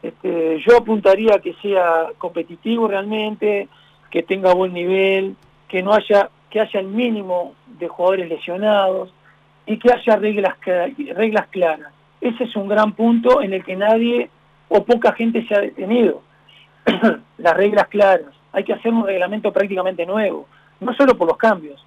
Este, 0.03 0.61
yo 0.67 0.77
apuntaría 0.77 1.35
a 1.35 1.39
que 1.39 1.55
sea 1.55 2.09
competitivo 2.19 2.87
realmente, 2.87 3.67
que 4.11 4.21
tenga 4.21 4.53
buen 4.53 4.73
nivel, 4.73 5.35
que 5.67 5.81
no 5.81 5.93
haya 5.93 6.29
que 6.55 6.61
haya 6.61 6.79
el 6.79 6.87
mínimo 6.87 7.53
de 7.79 7.87
jugadores 7.87 8.29
lesionados 8.29 9.13
y 9.65 9.77
que 9.77 9.91
haya 9.91 10.15
reglas, 10.15 10.55
reglas 11.15 11.47
claras. 11.47 11.91
Ese 12.21 12.45
es 12.45 12.55
un 12.55 12.67
gran 12.67 12.93
punto 12.93 13.41
en 13.41 13.53
el 13.53 13.63
que 13.63 13.75
nadie 13.75 14.29
o 14.67 14.83
poca 14.83 15.13
gente 15.13 15.45
se 15.47 15.55
ha 15.55 15.59
detenido. 15.59 16.21
Las 17.37 17.55
reglas 17.55 17.87
claras. 17.87 18.33
Hay 18.51 18.63
que 18.63 18.73
hacer 18.73 18.93
un 18.93 19.05
reglamento 19.05 19.51
prácticamente 19.51 20.05
nuevo, 20.05 20.47
no 20.79 20.93
solo 20.93 21.17
por 21.17 21.27
los 21.27 21.37
cambios, 21.37 21.85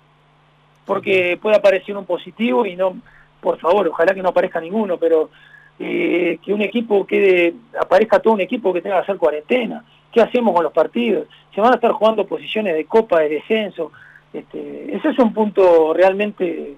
porque 0.85 1.38
puede 1.40 1.57
aparecer 1.57 1.96
un 1.96 2.05
positivo 2.05 2.66
y 2.66 2.77
no, 2.77 2.96
por 3.40 3.59
favor, 3.59 3.88
ojalá 3.88 4.14
que 4.14 4.22
no 4.22 4.29
aparezca 4.29 4.61
ninguno, 4.61 4.98
pero 4.98 5.31
eh, 5.79 6.38
que 6.44 6.53
un 6.53 6.61
equipo 6.61 7.07
quede, 7.07 7.55
aparezca 7.81 8.18
todo 8.18 8.35
un 8.35 8.40
equipo 8.40 8.72
que 8.72 8.83
tenga 8.83 8.96
que 8.96 9.03
hacer 9.03 9.16
cuarentena. 9.16 9.85
¿Qué 10.12 10.20
hacemos 10.20 10.55
con 10.55 10.64
los 10.64 10.72
partidos? 10.72 11.29
Se 11.55 11.61
van 11.61 11.72
a 11.72 11.77
estar 11.77 11.92
jugando 11.92 12.27
posiciones 12.27 12.74
de 12.74 12.85
copa, 12.85 13.20
de 13.20 13.29
descenso, 13.29 13.92
este, 14.32 14.94
ese 14.96 15.08
es 15.10 15.18
un 15.18 15.32
punto 15.32 15.92
realmente 15.94 16.76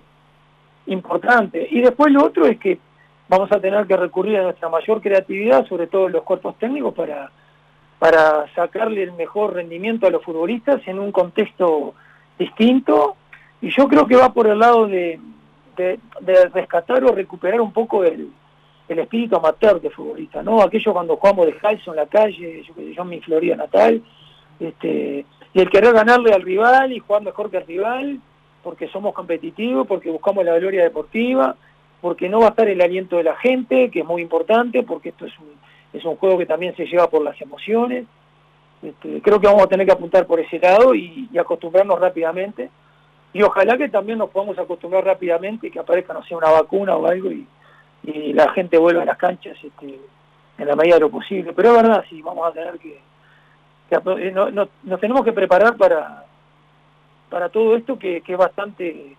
importante. 0.87 1.67
Y 1.71 1.81
después 1.81 2.13
lo 2.13 2.25
otro 2.25 2.47
es 2.47 2.59
que 2.59 2.79
vamos 3.29 3.51
a 3.53 3.61
tener 3.61 3.87
que 3.87 3.97
recurrir 3.97 4.39
a 4.39 4.43
nuestra 4.43 4.69
mayor 4.69 5.01
creatividad, 5.01 5.67
sobre 5.67 5.87
todo 5.87 6.07
en 6.07 6.13
los 6.13 6.25
cuerpos 6.25 6.57
técnicos, 6.59 6.95
para, 6.95 7.31
para 7.99 8.53
sacarle 8.55 9.05
el 9.05 9.13
mejor 9.13 9.55
rendimiento 9.55 10.07
a 10.07 10.11
los 10.11 10.25
futbolistas 10.25 10.81
en 10.87 10.99
un 10.99 11.13
contexto 11.13 11.95
distinto. 12.39 13.17
Y 13.61 13.71
yo 13.71 13.87
creo 13.89 14.07
que 14.07 14.17
va 14.17 14.33
por 14.33 14.47
el 14.47 14.59
lado 14.59 14.87
de, 14.87 15.21
de, 15.77 15.99
rescatar 16.53 17.05
o 17.05 17.13
recuperar 17.13 17.61
un 17.61 17.73
poco 17.73 18.05
el, 18.05 18.31
el 18.89 18.99
espíritu 18.99 19.37
amateur 19.37 19.81
de 19.81 19.91
futbolista, 19.91 20.43
¿no? 20.43 20.61
Aquello 20.63 20.93
cuando 20.93 21.17
jugamos 21.17 21.47
de 21.47 21.57
calzo 21.57 21.93
en 21.93 21.97
la 21.97 22.07
calle, 22.07 22.63
yo, 22.63 22.75
yo 22.83 23.03
en 23.03 23.09
mi 23.09 23.21
Florida 23.21 23.57
natal, 23.57 24.03
este, 24.59 25.25
y 25.53 25.61
el 25.61 25.71
querer 25.71 25.93
ganarle 25.93 26.33
al 26.33 26.43
rival 26.43 26.93
y 26.93 27.01
jugar 27.01 27.23
mejor 27.23 27.51
que 27.51 27.59
el 27.59 27.67
rival, 27.67 28.21
porque 28.63 28.89
somos 28.89 29.15
competitivos, 29.15 29.87
porque 29.87 30.11
buscamos 30.11 30.45
la 30.45 30.59
gloria 30.59 30.85
deportiva, 30.85 31.57
porque 32.01 32.29
no 32.29 32.41
va 32.41 32.47
a 32.47 32.51
estar 32.51 32.69
el 32.69 32.81
aliento 32.81 33.17
de 33.17 33.25
la 33.25 33.37
gente, 33.37 33.91
que 33.91 34.01
es 34.01 34.07
muy 34.07 34.23
importante, 34.23 34.83
porque 34.83 35.11
esto 35.11 35.27
es 35.27 35.39
un, 35.39 35.49
es 35.93 36.05
un 36.05 36.17
juego 36.17 36.39
que 36.39 36.47
también 36.47 36.75
se 36.77 36.87
lleva 36.87 37.09
por 37.09 37.23
las 37.23 37.41
emociones. 37.41 38.07
Este, 38.83 39.21
creo 39.21 39.41
que 39.41 39.47
vamos 39.47 39.65
a 39.65 39.69
tener 39.69 39.87
que 39.87 39.93
apuntar 39.93 40.27
por 40.27 40.41
ese 40.41 40.59
lado 40.59 40.95
y, 40.95 41.29
acostumbrarnos 41.39 41.99
rápidamente. 42.01 42.71
Y 43.33 43.43
ojalá 43.43 43.77
que 43.77 43.89
también 43.89 44.19
nos 44.19 44.31
podamos 44.31 44.59
acostumbrar 44.59 45.05
rápidamente 45.05 45.67
y 45.69 45.71
que 45.71 45.79
aparezca, 45.79 46.13
no 46.13 46.25
sé, 46.25 46.35
una 46.35 46.51
vacuna 46.51 46.97
o 46.97 47.07
algo 47.07 47.31
y, 47.31 47.47
la 48.03 48.51
gente 48.53 48.79
vuelva 48.79 49.03
a 49.03 49.05
las 49.05 49.19
canchas 49.19 49.59
este, 49.63 50.01
en 50.57 50.67
la 50.67 50.75
medida 50.75 50.95
de 50.95 51.03
lo 51.03 51.11
posible. 51.11 51.53
Pero 51.53 51.71
es 51.71 51.83
verdad, 51.83 52.03
sí, 52.09 52.23
vamos 52.23 52.49
a 52.49 52.53
tener 52.53 52.79
que... 52.79 52.99
Eh, 53.91 54.31
no, 54.33 54.51
nos 54.51 55.01
tenemos 55.01 55.25
que 55.25 55.33
preparar 55.33 55.77
para, 55.77 56.25
para 57.29 57.49
todo 57.49 57.77
esto 57.77 57.99
que, 57.99 58.21
que 58.21 58.33
es 58.33 58.39
bastante 58.39 59.17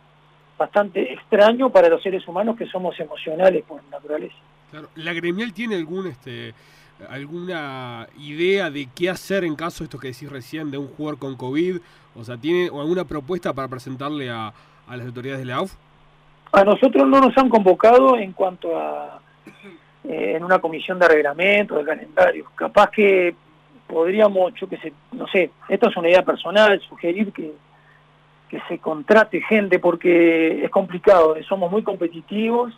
bastante 0.58 1.14
extraño 1.14 1.72
para 1.72 1.90
los 1.90 2.04
seres 2.04 2.28
humanos 2.28 2.56
que 2.56 2.68
somos 2.68 3.00
emocionales 3.00 3.64
por 3.66 3.84
naturaleza. 3.90 4.36
Claro. 4.70 4.90
¿La 4.96 5.12
gremial 5.12 5.54
tiene 5.54 5.76
algún 5.76 6.06
este 6.06 6.54
alguna 7.10 8.08
idea 8.20 8.70
de 8.70 8.88
qué 8.96 9.10
hacer 9.10 9.44
en 9.44 9.56
caso 9.56 9.80
de 9.80 9.86
esto 9.86 9.98
que 9.98 10.10
decís 10.10 10.30
recién 10.30 10.70
de 10.70 10.78
un 10.78 10.88
jugador 10.88 11.18
con 11.18 11.36
COVID? 11.36 11.78
O 12.16 12.24
sea, 12.24 12.38
¿tiene 12.38 12.66
alguna 12.66 13.06
propuesta 13.06 13.54
para 13.54 13.68
presentarle 13.68 14.30
a, 14.30 14.54
las 14.88 15.06
autoridades 15.06 15.40
de 15.40 15.46
la 15.46 15.56
AUF? 15.56 15.74
A 16.52 16.64
nosotros 16.64 17.08
no 17.08 17.22
nos 17.22 17.36
han 17.38 17.50
convocado 17.50 18.18
en 18.18 18.34
cuanto 18.34 18.78
a 18.78 19.20
eh, 20.04 20.34
en 20.36 20.44
una 20.44 20.60
comisión 20.60 21.00
de 21.00 21.08
reglamento, 21.08 21.76
de 21.78 21.86
calendario. 21.86 22.46
Capaz 22.56 22.92
que 22.92 23.34
podríamos, 23.92 24.54
yo 24.56 24.68
que 24.68 24.78
sé, 24.78 24.94
no 25.12 25.28
sé, 25.28 25.52
esto 25.68 25.90
es 25.90 25.98
una 25.98 26.10
idea 26.10 26.24
personal, 26.24 26.80
sugerir 26.82 27.32
que 27.34 27.52
que 28.52 28.62
se 28.68 28.80
contrate 28.80 29.40
gente 29.40 29.80
porque 29.80 30.66
es 30.66 30.70
complicado, 30.70 31.38
somos 31.48 31.72
muy 31.72 31.84
competitivos, 31.84 32.78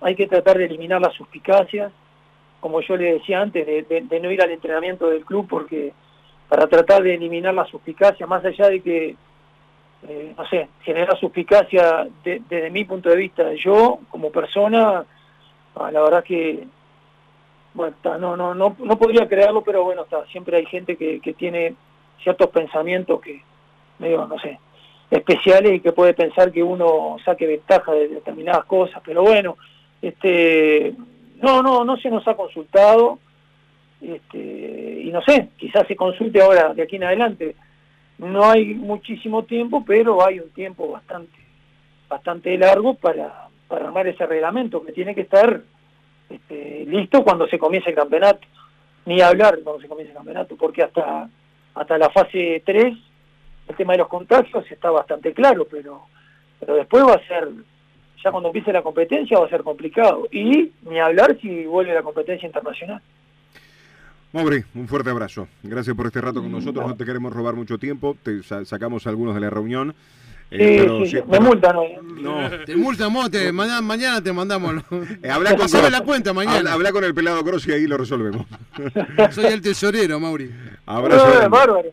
hay 0.00 0.14
que 0.14 0.26
tratar 0.26 0.56
de 0.56 0.64
eliminar 0.64 0.98
las 0.98 1.12
suspicacias, 1.12 1.92
como 2.58 2.80
yo 2.80 2.96
le 2.96 3.12
decía 3.12 3.42
antes, 3.42 3.66
de, 3.66 4.20
no 4.22 4.32
ir 4.32 4.40
al 4.40 4.50
entrenamiento 4.50 5.10
del 5.10 5.26
club 5.26 5.46
porque 5.46 5.92
para 6.48 6.66
tratar 6.68 7.02
de 7.02 7.16
eliminar 7.16 7.52
la 7.52 7.66
suspicacia, 7.66 8.26
más 8.26 8.42
allá 8.46 8.70
de 8.70 8.80
que, 8.80 9.14
eh, 10.08 10.34
no 10.34 10.46
sé, 10.46 10.68
generar 10.84 11.14
suspicacia 11.18 12.08
desde 12.24 12.70
mi 12.70 12.86
punto 12.86 13.10
de 13.10 13.16
vista, 13.16 13.52
yo 13.52 13.98
como 14.08 14.32
persona, 14.32 15.04
ah, 15.74 15.90
la 15.92 16.00
verdad 16.00 16.24
que, 16.24 16.66
bueno, 17.74 17.94
no, 18.18 18.36
no, 18.36 18.54
no, 18.54 18.76
no 18.78 18.98
podría 18.98 19.28
creerlo, 19.28 19.62
pero 19.62 19.84
bueno, 19.84 20.02
está, 20.02 20.24
siempre 20.26 20.56
hay 20.56 20.66
gente 20.66 20.96
que, 20.96 21.20
que 21.20 21.34
tiene 21.34 21.74
ciertos 22.22 22.48
pensamientos 22.50 23.20
que, 23.20 23.42
medio, 23.98 24.26
no 24.26 24.38
sé, 24.38 24.58
especiales 25.10 25.74
y 25.74 25.80
que 25.80 25.92
puede 25.92 26.14
pensar 26.14 26.52
que 26.52 26.62
uno 26.62 27.16
saque 27.24 27.46
ventaja 27.46 27.92
de 27.92 28.08
determinadas 28.08 28.64
cosas, 28.64 29.02
pero 29.04 29.22
bueno, 29.22 29.56
este 30.02 30.94
no, 31.42 31.62
no, 31.62 31.84
no 31.84 31.96
se 31.96 32.10
nos 32.10 32.26
ha 32.28 32.34
consultado, 32.34 33.18
este, 34.00 35.02
y 35.04 35.10
no 35.10 35.22
sé, 35.22 35.48
quizás 35.56 35.86
se 35.86 35.96
consulte 35.96 36.40
ahora 36.40 36.74
de 36.74 36.82
aquí 36.82 36.96
en 36.96 37.04
adelante. 37.04 37.56
No 38.18 38.50
hay 38.50 38.74
muchísimo 38.74 39.44
tiempo, 39.44 39.82
pero 39.86 40.26
hay 40.26 40.40
un 40.40 40.50
tiempo 40.50 40.90
bastante, 40.90 41.38
bastante 42.08 42.56
largo 42.58 42.94
para 42.94 43.48
armar 43.70 44.06
ese 44.06 44.26
reglamento 44.26 44.84
que 44.84 44.92
tiene 44.92 45.14
que 45.14 45.22
estar 45.22 45.62
este, 46.30 46.84
listo 46.86 47.22
cuando 47.22 47.46
se 47.48 47.58
comience 47.58 47.90
el 47.90 47.96
campeonato. 47.96 48.46
Ni 49.06 49.20
hablar 49.20 49.58
cuando 49.64 49.82
se 49.82 49.88
comience 49.88 50.12
el 50.12 50.16
campeonato, 50.16 50.56
porque 50.56 50.82
hasta, 50.82 51.28
hasta 51.74 51.98
la 51.98 52.10
fase 52.10 52.62
3 52.64 52.96
el 53.68 53.76
tema 53.76 53.92
de 53.92 53.98
los 53.98 54.08
contagios 54.08 54.64
está 54.70 54.90
bastante 54.90 55.32
claro, 55.32 55.66
pero, 55.70 56.06
pero 56.58 56.74
después 56.74 57.04
va 57.04 57.14
a 57.14 57.26
ser, 57.26 57.48
ya 58.22 58.30
cuando 58.30 58.48
empiece 58.48 58.72
la 58.72 58.82
competencia 58.82 59.38
va 59.38 59.46
a 59.46 59.50
ser 59.50 59.62
complicado. 59.62 60.26
Y 60.30 60.72
ni 60.82 60.98
hablar 60.98 61.38
si 61.40 61.64
vuelve 61.66 61.94
la 61.94 62.02
competencia 62.02 62.46
internacional. 62.46 63.00
Mauri, 64.32 64.62
un 64.74 64.86
fuerte 64.86 65.10
abrazo. 65.10 65.48
Gracias 65.62 65.96
por 65.96 66.06
este 66.06 66.20
rato 66.20 66.40
con 66.40 66.52
nosotros. 66.52 66.86
No 66.86 66.96
te 66.96 67.04
queremos 67.04 67.32
robar 67.32 67.54
mucho 67.54 67.78
tiempo. 67.78 68.16
Te 68.22 68.42
sacamos 68.42 69.06
algunos 69.06 69.34
de 69.34 69.40
la 69.40 69.50
reunión. 69.50 69.94
Eh, 70.52 71.04
sí, 71.08 71.18
me 71.28 71.38
multan 71.38 71.76
hoy. 71.76 71.96
No. 72.20 72.50
Te 72.66 72.74
multamos, 72.74 73.30
te, 73.30 73.52
mañana, 73.52 74.20
te 74.22 74.32
mandamos. 74.32 74.82
Eh, 75.22 75.30
habla 75.30 75.56
con, 75.56 75.92
la 75.92 76.00
cuenta 76.00 76.32
mañana. 76.32 76.72
Habla, 76.72 76.92
con 76.92 77.04
el 77.04 77.14
pelado 77.14 77.44
Cross 77.44 77.68
y 77.68 77.72
ahí 77.72 77.86
lo 77.86 77.96
resolvemos. 77.96 78.46
Soy 79.30 79.46
el 79.46 79.60
tesorero, 79.60 80.18
Mauri. 80.18 80.50
Abrazo, 80.86 81.26
grande. 81.26 81.92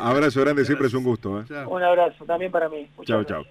abrazo 0.00 0.40
grande, 0.40 0.64
siempre 0.64 0.86
es 0.86 0.94
un 0.94 1.04
gusto. 1.04 1.40
¿eh? 1.40 1.44
Un 1.66 1.82
abrazo 1.82 2.24
también 2.24 2.50
para 2.50 2.68
mí. 2.68 2.88
chao, 3.04 3.24
chao. 3.24 3.44